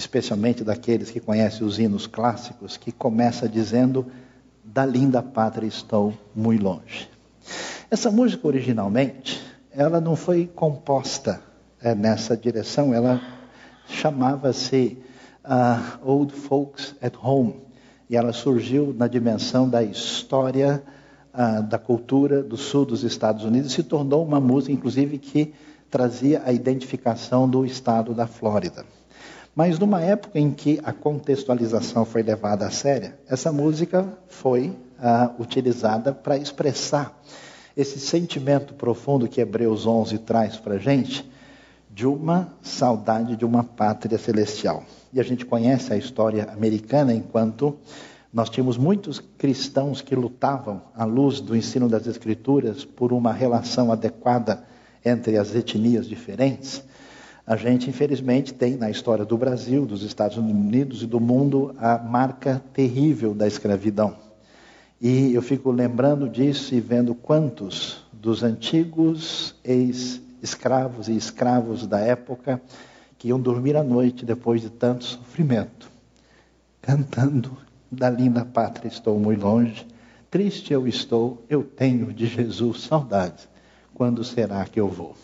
especialmente 0.00 0.64
daqueles 0.64 1.10
que 1.10 1.20
conhecem 1.20 1.66
os 1.66 1.78
hinos 1.78 2.06
clássicos, 2.06 2.76
que 2.76 2.90
começa 2.90 3.48
dizendo: 3.48 4.06
Da 4.64 4.84
linda 4.84 5.22
pátria 5.22 5.66
estou 5.66 6.14
muito 6.34 6.64
longe. 6.64 7.08
Essa 7.90 8.10
música 8.10 8.46
originalmente, 8.46 9.40
ela 9.70 10.00
não 10.00 10.16
foi 10.16 10.46
composta 10.46 11.40
é, 11.80 11.94
nessa 11.94 12.36
direção, 12.36 12.94
ela 12.94 13.20
chamava-se 13.86 14.98
uh, 15.44 16.08
Old 16.08 16.32
Folks 16.32 16.94
at 17.02 17.14
Home. 17.22 17.56
E 18.08 18.16
ela 18.16 18.32
surgiu 18.32 18.94
na 18.96 19.06
dimensão 19.06 19.68
da 19.68 19.82
história, 19.82 20.82
uh, 21.34 21.62
da 21.62 21.78
cultura 21.78 22.42
do 22.42 22.56
sul 22.56 22.84
dos 22.84 23.02
Estados 23.02 23.44
Unidos, 23.44 23.72
e 23.72 23.74
se 23.74 23.82
tornou 23.82 24.24
uma 24.24 24.40
música, 24.40 24.72
inclusive, 24.72 25.18
que 25.18 25.52
trazia 25.90 26.42
a 26.44 26.52
identificação 26.52 27.48
do 27.48 27.66
estado 27.66 28.14
da 28.14 28.26
Flórida. 28.26 28.84
Mas 29.60 29.78
numa 29.78 30.00
época 30.00 30.38
em 30.38 30.50
que 30.50 30.80
a 30.82 30.90
contextualização 30.90 32.06
foi 32.06 32.22
levada 32.22 32.66
a 32.66 32.70
séria, 32.70 33.18
essa 33.28 33.52
música 33.52 34.08
foi 34.26 34.68
uh, 34.68 35.38
utilizada 35.38 36.14
para 36.14 36.38
expressar 36.38 37.22
esse 37.76 38.00
sentimento 38.00 38.72
profundo 38.72 39.28
que 39.28 39.38
Hebreus 39.38 39.86
11 39.86 40.16
traz 40.20 40.56
para 40.56 40.76
a 40.76 40.78
gente, 40.78 41.30
de 41.90 42.06
uma 42.06 42.54
saudade 42.62 43.36
de 43.36 43.44
uma 43.44 43.62
pátria 43.62 44.16
celestial. 44.16 44.82
E 45.12 45.20
a 45.20 45.22
gente 45.22 45.44
conhece 45.44 45.92
a 45.92 45.96
história 45.98 46.48
americana 46.50 47.12
enquanto 47.12 47.76
nós 48.32 48.48
tínhamos 48.48 48.78
muitos 48.78 49.22
cristãos 49.36 50.00
que 50.00 50.16
lutavam 50.16 50.80
à 50.96 51.04
luz 51.04 51.38
do 51.38 51.54
ensino 51.54 51.86
das 51.86 52.06
Escrituras 52.06 52.86
por 52.86 53.12
uma 53.12 53.30
relação 53.30 53.92
adequada 53.92 54.64
entre 55.04 55.36
as 55.36 55.54
etnias 55.54 56.08
diferentes. 56.08 56.82
A 57.50 57.56
gente, 57.56 57.90
infelizmente, 57.90 58.54
tem 58.54 58.76
na 58.76 58.88
história 58.88 59.24
do 59.24 59.36
Brasil, 59.36 59.84
dos 59.84 60.04
Estados 60.04 60.36
Unidos 60.36 61.02
e 61.02 61.06
do 61.08 61.18
mundo 61.18 61.74
a 61.78 61.98
marca 61.98 62.62
terrível 62.72 63.34
da 63.34 63.44
escravidão. 63.44 64.16
E 65.00 65.34
eu 65.34 65.42
fico 65.42 65.72
lembrando 65.72 66.28
disso 66.28 66.72
e 66.72 66.80
vendo 66.80 67.12
quantos 67.12 68.06
dos 68.12 68.44
antigos 68.44 69.56
ex 69.64 70.20
escravos 70.40 71.08
e 71.08 71.16
escravos 71.16 71.88
da 71.88 71.98
época 71.98 72.62
que 73.18 73.26
iam 73.26 73.40
dormir 73.40 73.76
à 73.76 73.82
noite 73.82 74.24
depois 74.24 74.60
de 74.60 74.70
tanto 74.70 75.02
sofrimento, 75.02 75.90
cantando: 76.80 77.58
Da 77.90 78.08
linda 78.08 78.44
pátria 78.44 78.86
estou 78.86 79.18
muito 79.18 79.42
longe, 79.42 79.84
triste 80.30 80.72
eu 80.72 80.86
estou, 80.86 81.44
eu 81.50 81.64
tenho 81.64 82.12
de 82.12 82.26
Jesus 82.26 82.82
saudades. 82.82 83.48
Quando 83.92 84.22
será 84.22 84.64
que 84.66 84.78
eu 84.78 84.86
vou? 84.86 85.16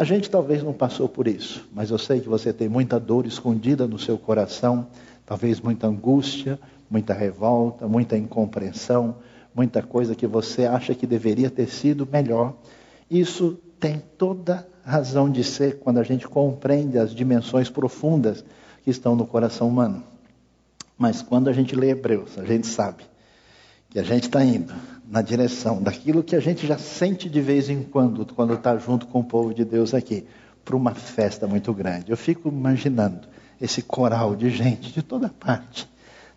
A 0.00 0.04
gente 0.04 0.30
talvez 0.30 0.62
não 0.62 0.72
passou 0.72 1.06
por 1.10 1.28
isso, 1.28 1.68
mas 1.74 1.90
eu 1.90 1.98
sei 1.98 2.20
que 2.20 2.28
você 2.28 2.54
tem 2.54 2.70
muita 2.70 2.98
dor 2.98 3.26
escondida 3.26 3.86
no 3.86 3.98
seu 3.98 4.16
coração, 4.16 4.86
talvez 5.26 5.60
muita 5.60 5.88
angústia, 5.88 6.58
muita 6.88 7.12
revolta, 7.12 7.86
muita 7.86 8.16
incompreensão, 8.16 9.16
muita 9.54 9.82
coisa 9.82 10.14
que 10.14 10.26
você 10.26 10.64
acha 10.64 10.94
que 10.94 11.06
deveria 11.06 11.50
ter 11.50 11.68
sido 11.68 12.08
melhor. 12.10 12.54
Isso 13.10 13.58
tem 13.78 14.02
toda 14.16 14.66
razão 14.82 15.28
de 15.28 15.44
ser 15.44 15.80
quando 15.80 15.98
a 15.98 16.02
gente 16.02 16.26
compreende 16.26 16.96
as 16.96 17.14
dimensões 17.14 17.68
profundas 17.68 18.42
que 18.82 18.88
estão 18.88 19.14
no 19.14 19.26
coração 19.26 19.68
humano. 19.68 20.02
Mas 20.96 21.20
quando 21.20 21.48
a 21.48 21.52
gente 21.52 21.76
lê 21.76 21.90
Hebreus, 21.90 22.38
a 22.38 22.46
gente 22.46 22.66
sabe 22.66 23.02
que 23.90 23.98
a 23.98 24.02
gente 24.02 24.22
está 24.22 24.42
indo 24.42 24.72
na 25.10 25.22
direção 25.22 25.82
daquilo 25.82 26.22
que 26.22 26.36
a 26.36 26.40
gente 26.40 26.68
já 26.68 26.78
sente 26.78 27.28
de 27.28 27.40
vez 27.40 27.68
em 27.68 27.82
quando, 27.82 28.24
quando 28.32 28.54
está 28.54 28.76
junto 28.76 29.08
com 29.08 29.18
o 29.18 29.24
povo 29.24 29.52
de 29.52 29.64
Deus 29.64 29.92
aqui, 29.92 30.24
para 30.64 30.76
uma 30.76 30.94
festa 30.94 31.48
muito 31.48 31.74
grande. 31.74 32.12
Eu 32.12 32.16
fico 32.16 32.48
imaginando 32.48 33.26
esse 33.60 33.82
coral 33.82 34.36
de 34.36 34.48
gente 34.50 34.92
de 34.92 35.02
toda 35.02 35.28
parte, 35.28 35.90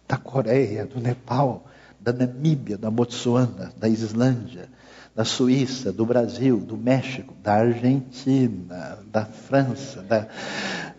da 0.08 0.18
Coreia, 0.18 0.88
do 0.88 1.00
Nepal, 1.00 1.68
da 2.00 2.12
Namíbia, 2.12 2.76
da 2.76 2.90
Botsuana, 2.90 3.72
da 3.78 3.88
Islândia, 3.88 4.68
da 5.16 5.24
Suíça, 5.24 5.94
do 5.94 6.04
Brasil, 6.04 6.58
do 6.58 6.76
México, 6.76 7.36
da 7.44 7.54
Argentina, 7.54 8.98
da 9.12 9.24
França, 9.24 10.02
da 10.02 10.28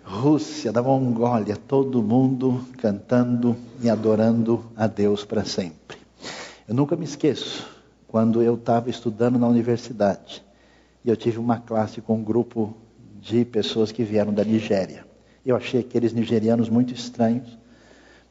Rússia, 0.05 0.71
da 0.71 0.81
Mongólia, 0.81 1.57
todo 1.57 2.01
mundo 2.01 2.65
cantando 2.79 3.57
e 3.83 3.91
adorando 3.91 4.65
a 4.77 4.87
Deus 4.87 5.25
para 5.25 5.45
sempre. 5.45 6.04
Eu 6.67 6.75
nunca 6.75 6.97
me 6.97 7.05
esqueço 7.05 7.69
quando 8.09 8.43
eu 8.43 8.55
estava 8.55 8.89
estudando 8.89 9.39
na 9.39 9.47
universidade 9.47 10.43
e 11.05 11.11
eu 11.11 11.17
tive 11.17 11.39
uma 11.39 11.59
classe 11.59 12.01
com 12.01 12.15
um 12.17 12.25
grupo 12.25 12.75
de 13.21 13.45
pessoas 13.45 13.93
que 13.93 14.03
vieram 14.03 14.33
da 14.33 14.43
Nigéria. 14.43 15.07
Eu 15.45 15.57
achei 15.57 15.81
aqueles 15.81 16.15
nigerianos 16.15 16.71
muito 16.71 16.95
estranhos, 16.95 17.59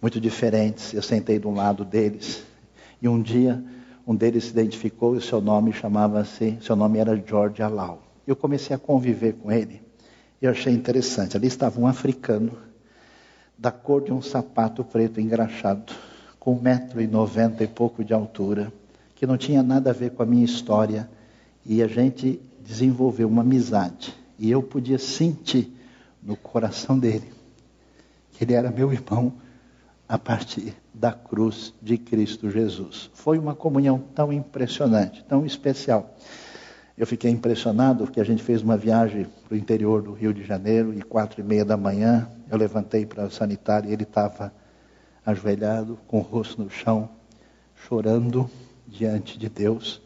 muito 0.02 0.20
diferentes. 0.20 0.96
Eu 0.96 1.04
sentei 1.04 1.38
do 1.38 1.52
lado 1.52 1.86
deles 1.86 2.44
e 3.00 3.08
um 3.08 3.22
dia 3.22 3.64
um 4.06 4.16
deles 4.16 4.46
se 4.46 4.50
identificou 4.50 5.14
e 5.14 5.20
o 5.20 5.22
seu 5.22 5.40
nome 5.40 5.72
chamava-se, 5.72 6.58
seu 6.60 6.76
nome 6.76 6.98
era 6.98 7.16
George 7.16 7.62
Alau. 7.62 8.02
Eu 8.26 8.36
comecei 8.36 8.76
a 8.76 8.80
conviver 8.80 9.34
com 9.34 9.52
ele 9.52 9.80
e 10.42 10.46
eu 10.46 10.52
achei 10.52 10.74
interessante. 10.74 11.38
Ali 11.38 11.46
estava 11.46 11.80
um 11.80 11.86
africano 11.86 12.58
da 13.56 13.72
cor 13.72 14.04
de 14.04 14.12
um 14.12 14.24
sapato 14.24 14.84
preto 14.84 15.22
engraxado, 15.22 15.94
com 16.44 16.56
um 16.56 16.62
metro 16.62 17.00
e 17.02 17.08
noventa 17.08 17.64
e 17.64 17.68
pouco 17.68 18.04
de 18.04 18.14
altura, 18.14 18.70
que 19.16 19.26
não 19.26 19.38
tinha 19.38 19.64
nada 19.64 19.92
a 19.92 19.94
ver 19.94 20.12
com 20.12 20.24
a 20.24 20.26
minha 20.26 20.44
história 20.44 21.10
e 21.66 21.82
a 21.82 21.88
gente 21.88 22.38
desenvolveu 22.60 23.30
uma 23.30 23.44
amizade 23.44 24.14
e 24.38 24.52
eu 24.52 24.62
podia 24.62 25.00
sentir 25.00 25.74
no 26.22 26.36
coração 26.36 27.00
dele 27.00 27.32
que 28.34 28.44
ele 28.44 28.54
era 28.54 28.70
meu 28.70 28.92
irmão 28.92 29.32
a 30.06 30.18
partir 30.18 30.76
da 30.94 31.14
cruz 31.14 31.74
de 31.82 31.98
Cristo 31.98 32.52
Jesus. 32.52 33.10
Foi 33.14 33.40
uma 33.40 33.56
comunhão 33.56 34.04
tão 34.14 34.34
impressionante, 34.34 35.24
tão 35.24 35.46
especial. 35.46 36.14
Eu 36.98 37.08
fiquei 37.08 37.32
impressionado 37.32 38.04
porque 38.04 38.20
a 38.20 38.26
gente 38.26 38.44
fez 38.44 38.62
uma 38.62 38.76
viagem 38.76 39.28
para 39.48 39.56
o 39.56 39.58
interior 39.58 40.02
do 40.02 40.12
Rio 40.12 40.34
de 40.34 40.44
Janeiro 40.44 40.94
e 40.94 41.02
quatro 41.02 41.40
e 41.40 41.44
meia 41.44 41.64
da 41.64 41.78
manhã 41.78 42.28
eu 42.52 42.58
levantei 42.58 43.06
para 43.06 43.28
o 43.28 43.32
sanitário 43.32 43.90
e 43.90 43.94
ele 43.94 44.04
estava 44.04 44.52
ajoelhado, 45.26 45.98
com 46.08 46.20
o 46.20 46.22
rosto 46.22 46.62
no 46.62 46.70
chão, 46.70 47.10
chorando 47.88 48.50
diante 48.88 49.38
de 49.38 49.50
Deus 49.50 50.02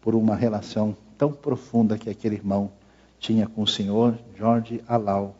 por 0.00 0.14
uma 0.14 0.36
relação 0.36 0.96
tão 1.16 1.32
profunda 1.32 1.98
que 1.98 2.10
aquele 2.10 2.36
irmão 2.36 2.70
tinha 3.18 3.46
com 3.46 3.62
o 3.62 3.66
senhor 3.66 4.18
Jorge 4.36 4.82
Alau, 4.86 5.36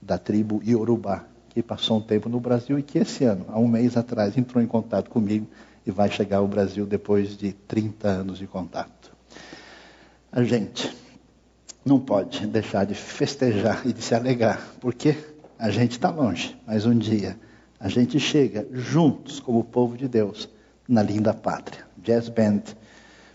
da 0.00 0.18
tribo 0.18 0.60
Iorubá, 0.62 1.24
que 1.48 1.62
passou 1.62 1.98
um 1.98 2.00
tempo 2.00 2.28
no 2.28 2.38
Brasil 2.38 2.78
e 2.78 2.82
que 2.82 2.98
esse 2.98 3.24
ano, 3.24 3.46
há 3.48 3.58
um 3.58 3.66
mês 3.66 3.96
atrás, 3.96 4.36
entrou 4.36 4.62
em 4.62 4.66
contato 4.66 5.08
comigo 5.08 5.46
e 5.86 5.90
vai 5.90 6.10
chegar 6.10 6.38
ao 6.38 6.48
Brasil 6.48 6.84
depois 6.84 7.36
de 7.36 7.52
30 7.52 8.08
anos 8.08 8.38
de 8.38 8.46
contato. 8.46 9.12
A 10.30 10.42
gente 10.42 10.94
não 11.84 11.98
pode 11.98 12.46
deixar 12.46 12.84
de 12.84 12.94
festejar 12.94 13.86
e 13.86 13.92
de 13.92 14.02
se 14.02 14.14
alegar, 14.14 14.60
porque 14.80 15.16
a 15.58 15.70
gente 15.70 15.92
está 15.92 16.10
longe, 16.10 16.56
mas 16.66 16.86
um 16.86 16.96
dia 16.96 17.38
a 17.78 17.88
gente 17.88 18.18
chega 18.18 18.66
juntos 18.72 19.40
como 19.40 19.64
povo 19.64 19.96
de 19.96 20.08
Deus 20.08 20.48
na 20.88 21.02
linda 21.02 21.32
pátria. 21.34 21.84
Jazz 21.98 22.28
Band 22.28 22.62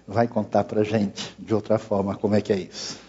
vai 0.07 0.27
contar 0.27 0.63
para 0.63 0.83
gente 0.83 1.35
de 1.37 1.53
outra 1.53 1.77
forma 1.77 2.15
como 2.15 2.35
é 2.35 2.41
que 2.41 2.53
é 2.53 2.57
isso. 2.57 2.99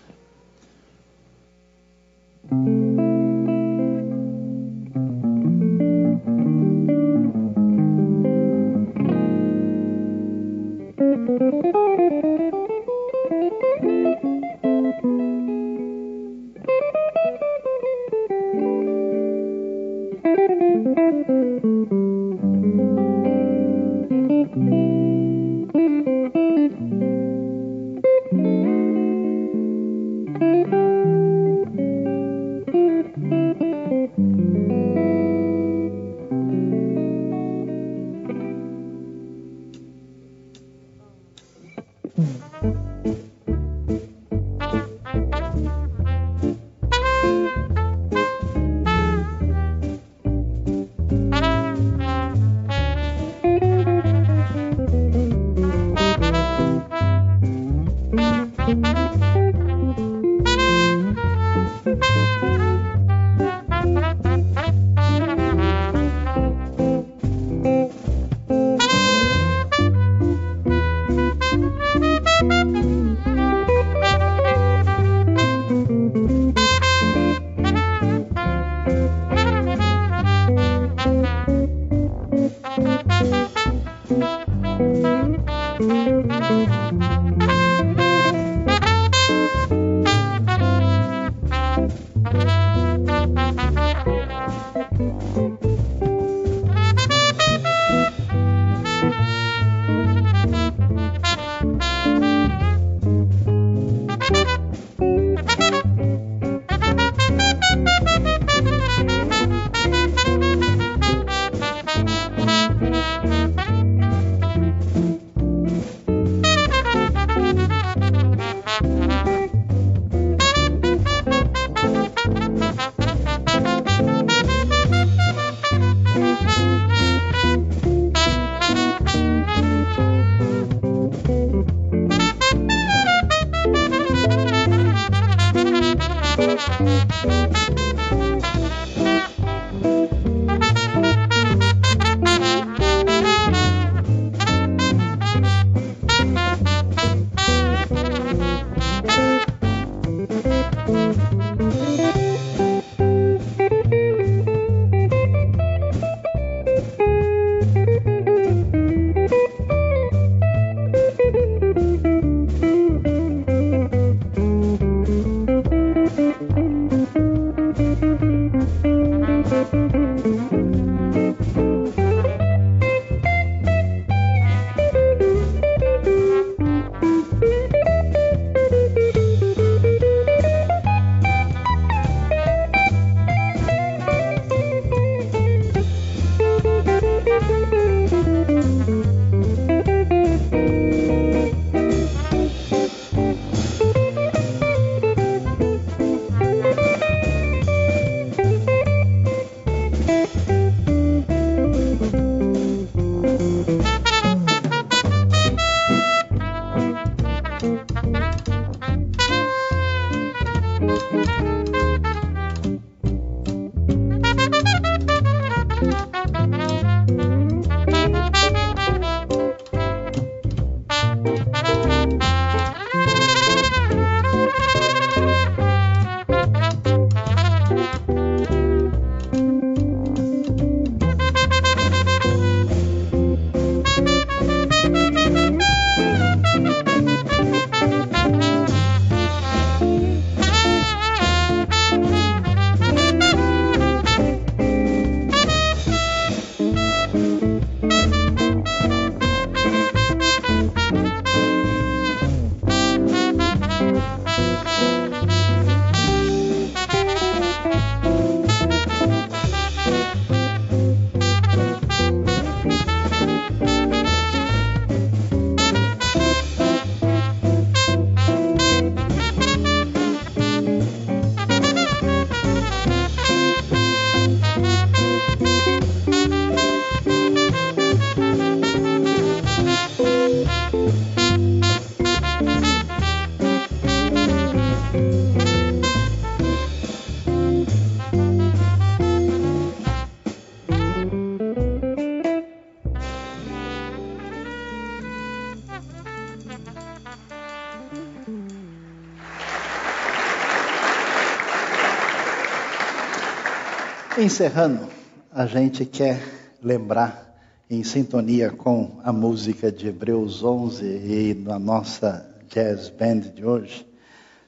Encerrando, 304.19 304.89
a 305.33 305.47
gente 305.47 305.85
quer 305.85 306.21
lembrar, 306.61 307.33
em 307.71 307.85
sintonia 307.85 308.51
com 308.51 308.99
a 309.05 309.13
música 309.13 309.71
de 309.71 309.87
Hebreus 309.87 310.43
11 310.43 310.85
e 310.85 311.35
na 311.35 311.61
nossa 311.61 312.29
jazz 312.49 312.91
band 312.91 313.21
de 313.33 313.45
hoje, 313.45 313.87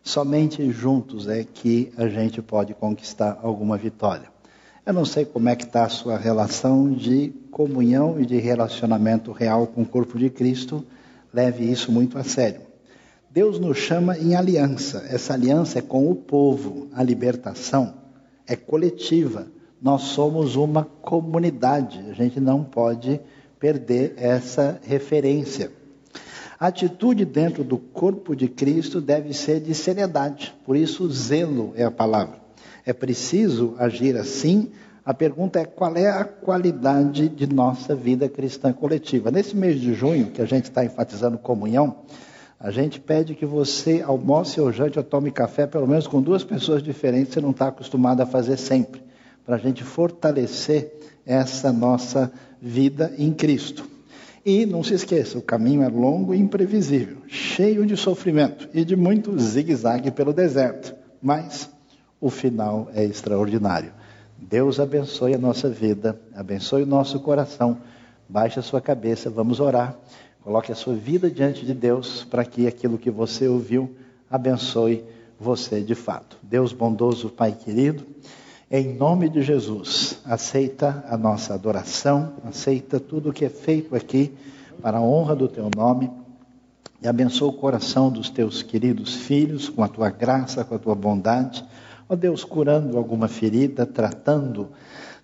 somente 0.02 0.68
juntos 0.72 1.28
é 1.28 1.44
que 1.44 1.92
a 1.96 2.08
gente 2.08 2.42
pode 2.42 2.74
conquistar 2.74 3.38
alguma 3.40 3.78
vitória. 3.78 4.28
Eu 4.84 4.92
não 4.92 5.04
sei 5.04 5.24
como 5.24 5.48
é 5.48 5.54
que 5.54 5.64
está 5.64 5.84
a 5.84 5.88
sua 5.88 6.18
relação 6.18 6.92
de 6.92 7.32
comunhão 7.52 8.20
e 8.20 8.26
de 8.26 8.38
relacionamento 8.38 9.30
real 9.30 9.68
com 9.68 9.82
o 9.82 9.86
corpo 9.86 10.18
de 10.18 10.28
Cristo, 10.28 10.84
leve 11.32 11.70
isso 11.70 11.92
muito 11.92 12.18
a 12.18 12.24
sério. 12.24 12.62
Deus 13.30 13.60
nos 13.60 13.78
chama 13.78 14.18
em 14.18 14.34
aliança, 14.34 15.06
essa 15.08 15.34
aliança 15.34 15.78
é 15.78 15.82
com 15.82 16.10
o 16.10 16.16
povo, 16.16 16.88
a 16.92 17.02
libertação 17.04 18.01
é 18.46 18.56
coletiva 18.56 19.46
nós 19.82 20.02
somos 20.02 20.54
uma 20.54 20.84
comunidade, 20.84 22.04
a 22.08 22.12
gente 22.12 22.38
não 22.38 22.62
pode 22.62 23.20
perder 23.58 24.14
essa 24.16 24.80
referência. 24.84 25.72
A 26.58 26.68
atitude 26.68 27.24
dentro 27.24 27.64
do 27.64 27.76
corpo 27.76 28.36
de 28.36 28.46
Cristo 28.46 29.00
deve 29.00 29.34
ser 29.34 29.58
de 29.58 29.74
seriedade, 29.74 30.54
por 30.64 30.76
isso, 30.76 31.10
zelo 31.10 31.72
é 31.74 31.82
a 31.82 31.90
palavra. 31.90 32.40
É 32.86 32.92
preciso 32.92 33.74
agir 33.76 34.16
assim. 34.16 34.70
A 35.04 35.12
pergunta 35.12 35.58
é 35.58 35.64
qual 35.64 35.96
é 35.96 36.08
a 36.08 36.24
qualidade 36.24 37.28
de 37.28 37.52
nossa 37.52 37.92
vida 37.92 38.28
cristã 38.28 38.72
coletiva. 38.72 39.32
Nesse 39.32 39.56
mês 39.56 39.80
de 39.80 39.94
junho, 39.94 40.30
que 40.30 40.40
a 40.40 40.46
gente 40.46 40.64
está 40.64 40.84
enfatizando 40.84 41.38
comunhão, 41.38 41.96
a 42.62 42.70
gente 42.70 43.00
pede 43.00 43.34
que 43.34 43.44
você 43.44 44.00
almoce 44.00 44.60
ou 44.60 44.70
jante 44.70 44.96
ou 44.96 45.04
tome 45.04 45.32
café, 45.32 45.66
pelo 45.66 45.88
menos 45.88 46.06
com 46.06 46.22
duas 46.22 46.44
pessoas 46.44 46.80
diferentes, 46.80 47.34
você 47.34 47.40
não 47.40 47.50
está 47.50 47.66
acostumado 47.66 48.20
a 48.20 48.26
fazer 48.26 48.56
sempre 48.56 49.02
para 49.44 49.56
a 49.56 49.58
gente 49.58 49.82
fortalecer 49.82 50.94
essa 51.26 51.72
nossa 51.72 52.32
vida 52.60 53.12
em 53.18 53.32
Cristo. 53.32 53.84
E 54.46 54.64
não 54.64 54.84
se 54.84 54.94
esqueça, 54.94 55.38
o 55.38 55.42
caminho 55.42 55.82
é 55.82 55.88
longo 55.88 56.32
e 56.32 56.38
imprevisível, 56.38 57.16
cheio 57.26 57.84
de 57.84 57.96
sofrimento 57.96 58.68
e 58.72 58.84
de 58.84 58.94
muito 58.94 59.36
zigue-zague 59.40 60.12
pelo 60.12 60.32
deserto, 60.32 60.94
mas 61.20 61.68
o 62.20 62.30
final 62.30 62.88
é 62.94 63.04
extraordinário. 63.04 63.92
Deus 64.38 64.78
abençoe 64.78 65.34
a 65.34 65.38
nossa 65.38 65.68
vida, 65.68 66.16
abençoe 66.32 66.84
o 66.84 66.86
nosso 66.86 67.18
coração. 67.18 67.78
Baixe 68.28 68.60
a 68.60 68.62
sua 68.62 68.80
cabeça, 68.80 69.28
vamos 69.28 69.58
orar. 69.58 69.96
Coloque 70.42 70.72
a 70.72 70.74
sua 70.74 70.94
vida 70.94 71.30
diante 71.30 71.64
de 71.64 71.72
Deus 71.72 72.24
para 72.24 72.44
que 72.44 72.66
aquilo 72.66 72.98
que 72.98 73.10
você 73.12 73.46
ouviu 73.46 73.94
abençoe 74.28 75.04
você 75.38 75.80
de 75.80 75.94
fato. 75.94 76.36
Deus 76.42 76.72
bondoso, 76.72 77.28
Pai 77.28 77.52
querido, 77.52 78.04
em 78.68 78.92
nome 78.92 79.28
de 79.28 79.40
Jesus, 79.40 80.18
aceita 80.24 81.04
a 81.08 81.16
nossa 81.16 81.54
adoração, 81.54 82.32
aceita 82.44 82.98
tudo 82.98 83.30
o 83.30 83.32
que 83.32 83.44
é 83.44 83.48
feito 83.48 83.94
aqui 83.94 84.32
para 84.80 84.98
a 84.98 85.00
honra 85.00 85.36
do 85.36 85.46
teu 85.46 85.70
nome 85.76 86.10
e 87.00 87.06
abençoa 87.06 87.48
o 87.48 87.52
coração 87.52 88.10
dos 88.10 88.28
teus 88.28 88.64
queridos 88.64 89.14
filhos 89.14 89.68
com 89.68 89.84
a 89.84 89.88
tua 89.88 90.10
graça, 90.10 90.64
com 90.64 90.74
a 90.74 90.78
tua 90.78 90.96
bondade. 90.96 91.64
Ó 92.08 92.16
Deus, 92.16 92.42
curando 92.42 92.98
alguma 92.98 93.28
ferida, 93.28 93.86
tratando 93.86 94.70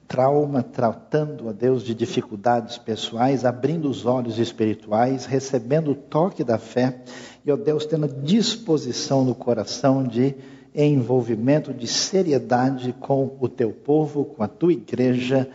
trauma, 0.08 0.62
tratando, 0.62 1.50
a 1.50 1.52
Deus, 1.52 1.84
de 1.84 1.94
dificuldades 1.94 2.78
pessoais, 2.78 3.44
abrindo 3.44 3.90
os 3.90 4.06
olhos 4.06 4.38
espirituais, 4.38 5.26
recebendo 5.26 5.90
o 5.90 5.94
toque 5.94 6.42
da 6.42 6.58
fé 6.58 7.02
e, 7.44 7.52
ó 7.52 7.56
Deus, 7.56 7.84
tendo 7.84 8.08
disposição 8.08 9.22
no 9.22 9.34
coração 9.34 10.02
de 10.02 10.34
envolvimento, 10.74 11.74
de 11.74 11.86
seriedade 11.86 12.94
com 12.98 13.36
o 13.38 13.48
teu 13.48 13.70
povo, 13.70 14.24
com 14.24 14.42
a 14.42 14.48
tua 14.48 14.72
igreja, 14.72 15.48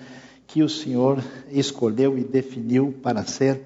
que 0.45 0.61
o 0.61 0.69
Senhor 0.69 1.23
escolheu 1.49 2.17
e 2.17 2.23
definiu 2.23 2.93
para 3.01 3.23
ser 3.23 3.65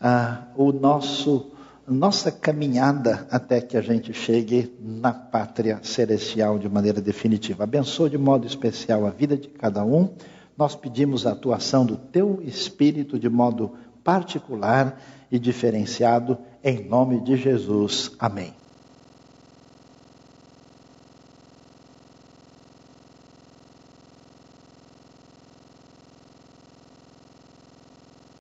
ah, 0.00 0.44
o 0.56 0.72
nosso 0.72 1.52
nossa 1.86 2.30
caminhada 2.30 3.26
até 3.30 3.60
que 3.60 3.76
a 3.76 3.80
gente 3.80 4.12
chegue 4.12 4.72
na 4.80 5.12
pátria 5.12 5.80
celestial 5.82 6.58
de 6.58 6.68
maneira 6.68 7.00
definitiva. 7.00 7.64
Abençoa 7.64 8.08
de 8.08 8.18
modo 8.18 8.46
especial 8.46 9.06
a 9.06 9.10
vida 9.10 9.36
de 9.36 9.48
cada 9.48 9.84
um. 9.84 10.14
Nós 10.56 10.76
pedimos 10.76 11.26
a 11.26 11.32
atuação 11.32 11.84
do 11.84 11.96
teu 11.96 12.40
Espírito 12.42 13.18
de 13.18 13.28
modo 13.28 13.72
particular 14.04 15.00
e 15.30 15.38
diferenciado, 15.38 16.38
em 16.62 16.84
nome 16.84 17.20
de 17.20 17.36
Jesus. 17.36 18.12
Amém. 18.18 18.61